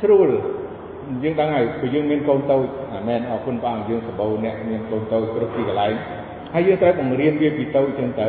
[0.00, 0.30] ស្រួល
[1.22, 5.92] យើងដឹងហើយព្រោះយើងមានកូនតូចអាមែនអរគុណព្រះអង្គយើងសម្បូរអ្នកមានកូនតូចគ្រប់ទីកន្លែង
[6.54, 8.28] ហើយយើងត្រូវបង្រៀនវាពីតូចចឹងទៅ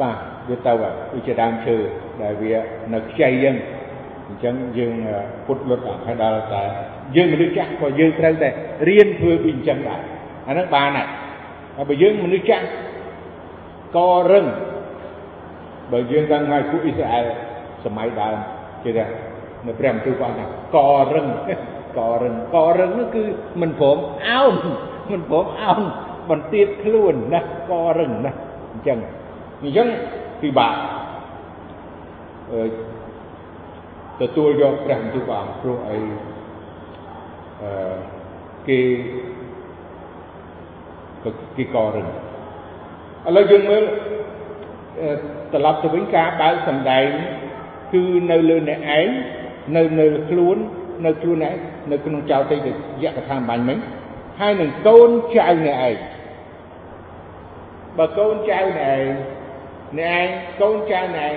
[0.00, 0.16] បាទ
[0.48, 0.72] វាទៅ
[1.12, 1.76] ដូចជាដើមឈើ
[2.22, 2.52] ដែលវា
[2.92, 3.56] នៅខ្ចីយើង
[4.28, 4.94] អញ្ចឹងយើង
[5.46, 6.62] ពុតលុតឲ្យដល់តែ
[7.16, 8.48] យើងមនុស្សចាស់ក៏យើងត្រូវតែ
[8.88, 10.00] រៀនធ្វើពីអញ្ចឹងដែរ
[10.48, 11.08] អាហ្នឹងបានហើយ
[11.76, 12.64] ហើយបើយើងមនុស្សចាស់
[13.96, 14.46] ក៏រឹង
[15.92, 17.26] បើយើងដឹងហើយពួកអ៊ីស្រាអែល
[17.84, 18.36] សម័យដើម
[18.84, 19.04] គេថា
[19.66, 20.46] នៅព្រះបន្ទូលព្រះអង្គថា
[20.76, 20.78] ក
[21.14, 21.26] រឹង
[21.98, 23.24] ករឹងករឹងនោះគឺ
[23.60, 23.98] មិនព្រម
[24.28, 24.54] អោន
[25.12, 25.80] មិនព្រមអោន
[26.30, 27.40] បន្ទាបខ្លួនណា
[27.70, 28.32] ករឹងណា
[28.72, 28.98] អញ្ចឹង
[29.62, 29.88] អញ្ចឹង
[30.42, 30.74] ពិបាក
[32.52, 32.62] អឺ
[34.20, 35.98] ទទួលយកព្រះបន្ទូលព្រះអង្គព្រោះអី
[37.62, 37.70] អឺ
[38.68, 38.78] គេ
[41.56, 42.06] គេករឹង
[43.26, 43.84] ឥឡូវយើងមើល
[45.52, 47.06] ត្រឡប់ទៅវិញការបើកសម្ដែង
[47.92, 49.08] គឺនៅលើអ្នកឯង
[49.76, 50.56] នៅនៅខ្លួន
[51.06, 51.56] នៅខ្លួនឯង
[51.92, 52.56] នៅក្នុងចោតិ
[53.02, 53.78] យកថាបាញ់មិញ
[54.40, 55.94] ហើយនឹងកូនចៅអ្នកឯង
[57.98, 59.06] បើកូនចៅអ្នកឯង
[59.98, 60.26] អ្នកឯង
[60.60, 61.34] កូនចៅអ្នកឯង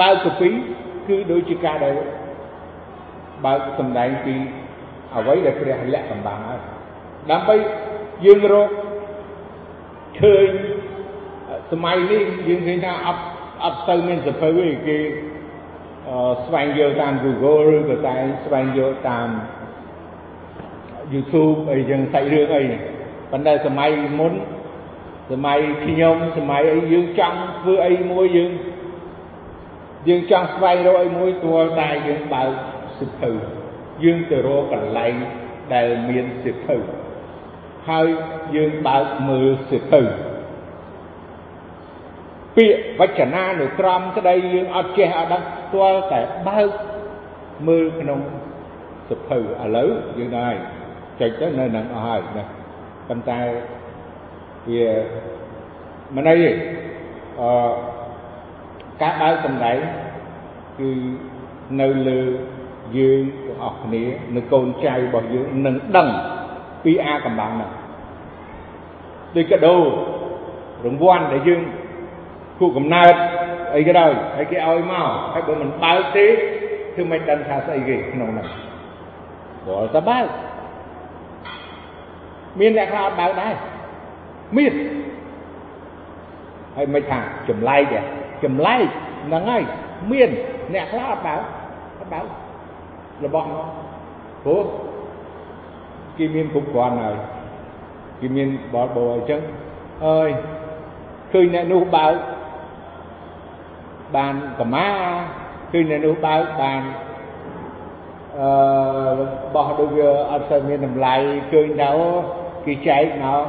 [0.00, 0.48] បើកកពី
[1.08, 1.94] គឺដូចជាការដែល
[3.44, 4.34] បើកសម្ដែងពី
[5.14, 6.60] អ្វីដែលព្រះលក្ខកំបាំងហើយ
[7.30, 7.56] ដើម្បី
[8.24, 8.70] យើងរក
[10.20, 10.48] ឃើញ
[11.70, 13.22] សម័យនេះយើងឃើញថាអត់
[13.64, 14.98] អត់ទៅមានសភៅទេគេ
[16.44, 19.28] ស្វែងយល់តាម Google ឬក៏តែស្វែងយល់តាម
[21.12, 22.64] YouTube អីចឹងសាច់រឿងអី
[23.30, 23.90] ប៉ុន្តែសម័យ
[24.20, 24.32] មុន
[25.30, 28.50] សម័យខ្ញុំសម័យអីយើងចង់ធ្វើអីមួយយើង
[30.08, 32.50] យើងចង់ស្វែងរកអីមួយទាល់តែយើងបើក
[32.98, 33.30] សិភៅ
[34.04, 35.14] យើងទៅរកកន្លែង
[35.74, 36.76] ដែលមានសិភៅ
[37.88, 38.08] ហើយ
[38.56, 40.00] យើងបើកមើលសិភៅ
[42.56, 45.42] ពាក្យវចនានុក្រមក្តីយើងអត់ចេះអត់ដឹង
[45.74, 46.70] ទាល់តែបើក
[47.68, 48.20] មើលក្នុង
[49.08, 49.42] សិភៅឥ
[49.76, 49.88] ឡូវ
[50.18, 50.54] យើងដែរ
[51.20, 52.44] ចុចទៅនៅនឹងអស់ហើយណា
[53.08, 53.40] ប៉ុន្តែ
[54.70, 54.88] វា
[56.14, 56.50] មិនអីទេ
[57.40, 57.50] អឺ
[59.02, 59.78] ការបើកសម្ដែង
[60.78, 60.90] គឺ
[61.80, 62.20] នៅលើ
[62.96, 64.02] យើងទាំងអស់គ្នា
[64.36, 66.08] នៅកូនចៅរបស់យើងនឹងដឹង
[66.84, 67.70] ពីអាកំបាំងហ្នឹង
[69.36, 69.76] ដូចកដោ
[70.84, 71.60] រង្វាន់ដែលយើង
[72.60, 73.14] គូកំណើត
[73.76, 76.26] អីក៏ដោយហើយគេឲ្យមកហើយបើមិនបើកទេ
[76.96, 78.48] គឺមិនដឹងថាស្អីគេក្នុងហ្នឹង
[79.64, 80.26] ព្រោះតែបើក
[82.60, 83.54] មានអ្នកខ្លះអត់បើកដែរ
[84.56, 84.72] មាន
[86.76, 88.00] ហើយមិនថាចម្លែកទេ
[88.44, 88.84] ចម្លែក
[89.26, 89.62] ហ្នឹងហើយ
[90.12, 90.30] មាន
[90.74, 91.40] អ្នកខ្លះអត់បើក
[92.00, 92.24] អត់បើក
[93.24, 93.66] របស់មក
[94.44, 94.64] ព្រោះ
[96.18, 97.16] គេមានគ្រប់គ្រាន់ហើយ
[98.20, 99.40] គេមានបលបលអញ្ចឹង
[100.06, 100.30] អើយ
[101.32, 102.12] ឃើញអ្នកនោះបើក
[104.16, 104.88] បានកម្មា
[105.72, 106.82] ឃើញអ្នកនោះបើកបាន
[108.38, 108.48] អឺ
[109.54, 111.14] បោះដូចវាអត់សូវមានតម្លៃ
[111.52, 111.90] ឃើញទៅ
[112.66, 113.44] គេចែកមក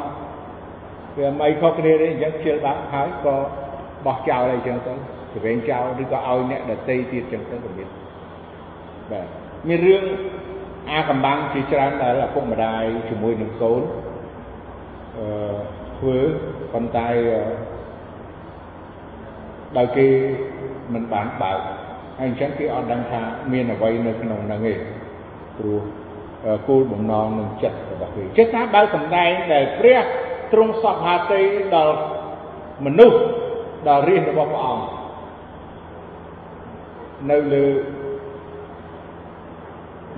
[1.18, 3.36] វាមិនខុសគ្នាទេអញ្ចឹងជិលបាក់ហើយក៏
[4.06, 4.94] បោះចោលអីចឹងទៅ
[5.32, 7.90] ជរែងចោលឬក៏ឲ្យអ្នកដតីទៀតចឹងទៅក៏មាន
[9.12, 9.28] បាទ
[9.68, 10.04] មានរឿង
[10.90, 13.82] អាកំបាំងជាច្រើនដែលឪពុកម្ដាយជាមួយនឹងកូន
[15.18, 15.26] អឺ
[15.98, 16.18] ធ្វើ
[16.74, 17.10] ប៉ុន្តែ
[19.78, 20.08] ដោយគេ
[20.94, 21.60] មិនបានបើក
[22.20, 23.22] ហើយអញ្ចឹងគេអត់ដឹងថា
[23.52, 24.74] មានអ្វីនៅក្នុងហ្នឹងទេ
[25.58, 25.80] ព្រោះ
[26.68, 30.00] គោលបំណងនឹងចិត្តរបស់គេចិត្តថាបើសម្ដែងដែលព្រះ
[30.54, 31.42] ទ្រង់សពហាតី
[31.76, 31.96] ដល់
[32.86, 33.20] មនុស្ស
[33.88, 34.86] ដល់រាជរបស់ព្រះអង្គ
[37.32, 37.66] នៅលើ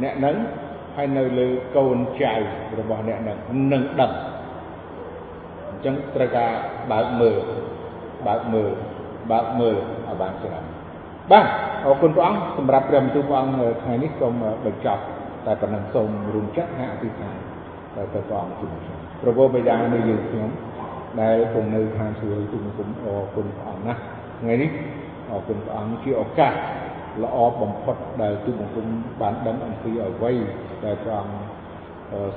[0.04, 0.36] អ្នកនឹង
[0.96, 2.34] ហើយនៅលើកូនចៅ
[2.80, 3.38] របស់អ្នកនឹង
[3.74, 4.12] នឹងដឹង
[5.70, 6.52] អញ្ចឹងត្រូវការ
[6.92, 7.38] បើកមើល
[8.28, 8.72] បើកមើល
[9.32, 10.66] បើកមើលឲ្យបានច្រើន
[11.32, 11.48] បាទ
[11.86, 14.34] អរគុណព្រះអង្គសម្រាប់ព្រះបន្ទូលព្រះអង្គថ្ងៃនេះសូម
[14.66, 15.02] បញ្ចប់
[15.46, 17.36] តែប៉ុណ្ណឹងសូមរួមចិត្តហាអធិដ្ឋាន
[17.96, 18.90] ទៅព្រះអង្គជំនួស
[19.22, 20.50] ប្រពោបិតានៃយើងខ្ញុំ
[21.22, 24.00] ដែលគង់នៅឋានសួគ៌ទូលគុំអរគុណព្រះអង្គណាស់
[24.42, 24.72] ថ្ងៃនេះ
[25.30, 26.54] អរគុណព្រះអង្គជាឱកាស
[27.24, 28.88] ល្អបំផុតដែលទូលបង្គំ
[29.22, 30.34] បានដឹងអំពីអ្វី
[30.86, 31.38] ដែលព្រះអង្គ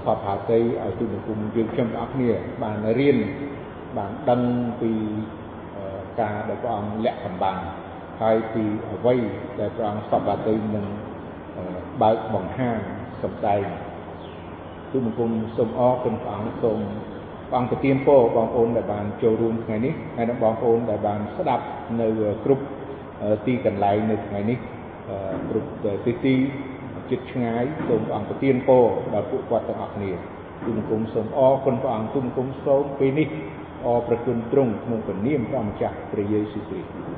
[0.04, 2.30] សពហាតីឲ្យទូលបង្គំយើងខ្ញុំទាំងអស់គ្នា
[2.62, 3.18] បានរៀន
[3.98, 4.40] បានដឹង
[4.80, 4.92] ពី
[6.20, 7.58] ការដែលព្រះអង្គលាក់កំបាំង
[8.22, 9.16] ហើយពីអ្វី
[9.60, 10.86] ដែលព្រះអង្គសពហាតីនឹង
[12.02, 12.78] បើកបង្ហាញ
[13.22, 13.64] សម្ដែង
[14.92, 16.78] ទូលបង្គំសូមអរគុណព្រះអង្គសូម
[17.48, 21.64] ព្រះអង្គប្រទានពរបងប្អូនដែលបានចូលរួមថ្ងៃនេះហើយនិងបងប្អូនដែលបានស្ដាប់
[22.00, 22.08] នៅ
[22.44, 22.64] គ្រប់
[23.46, 24.58] ទីកន្លែងនៅថ្ងៃនេះ
[25.48, 25.68] គ្រប់
[26.06, 26.34] ទីទី
[27.10, 30.10] ចិត្តឆ្ងាយសូមព្រះអង្គប្រទានពរដល់ពួកគាត់ទាំងអស់គ្នា
[30.64, 33.28] ទូលបង្គំសូមអរគុណព្រះអង្គទូលបង្គំសូមពេលនេះ
[33.86, 37.15] អរប្រគុណទ្រង់ក្នុងព្រះនាមព្រះម្ចាស់ព្រះយេស៊ូវគ្រីស្ទ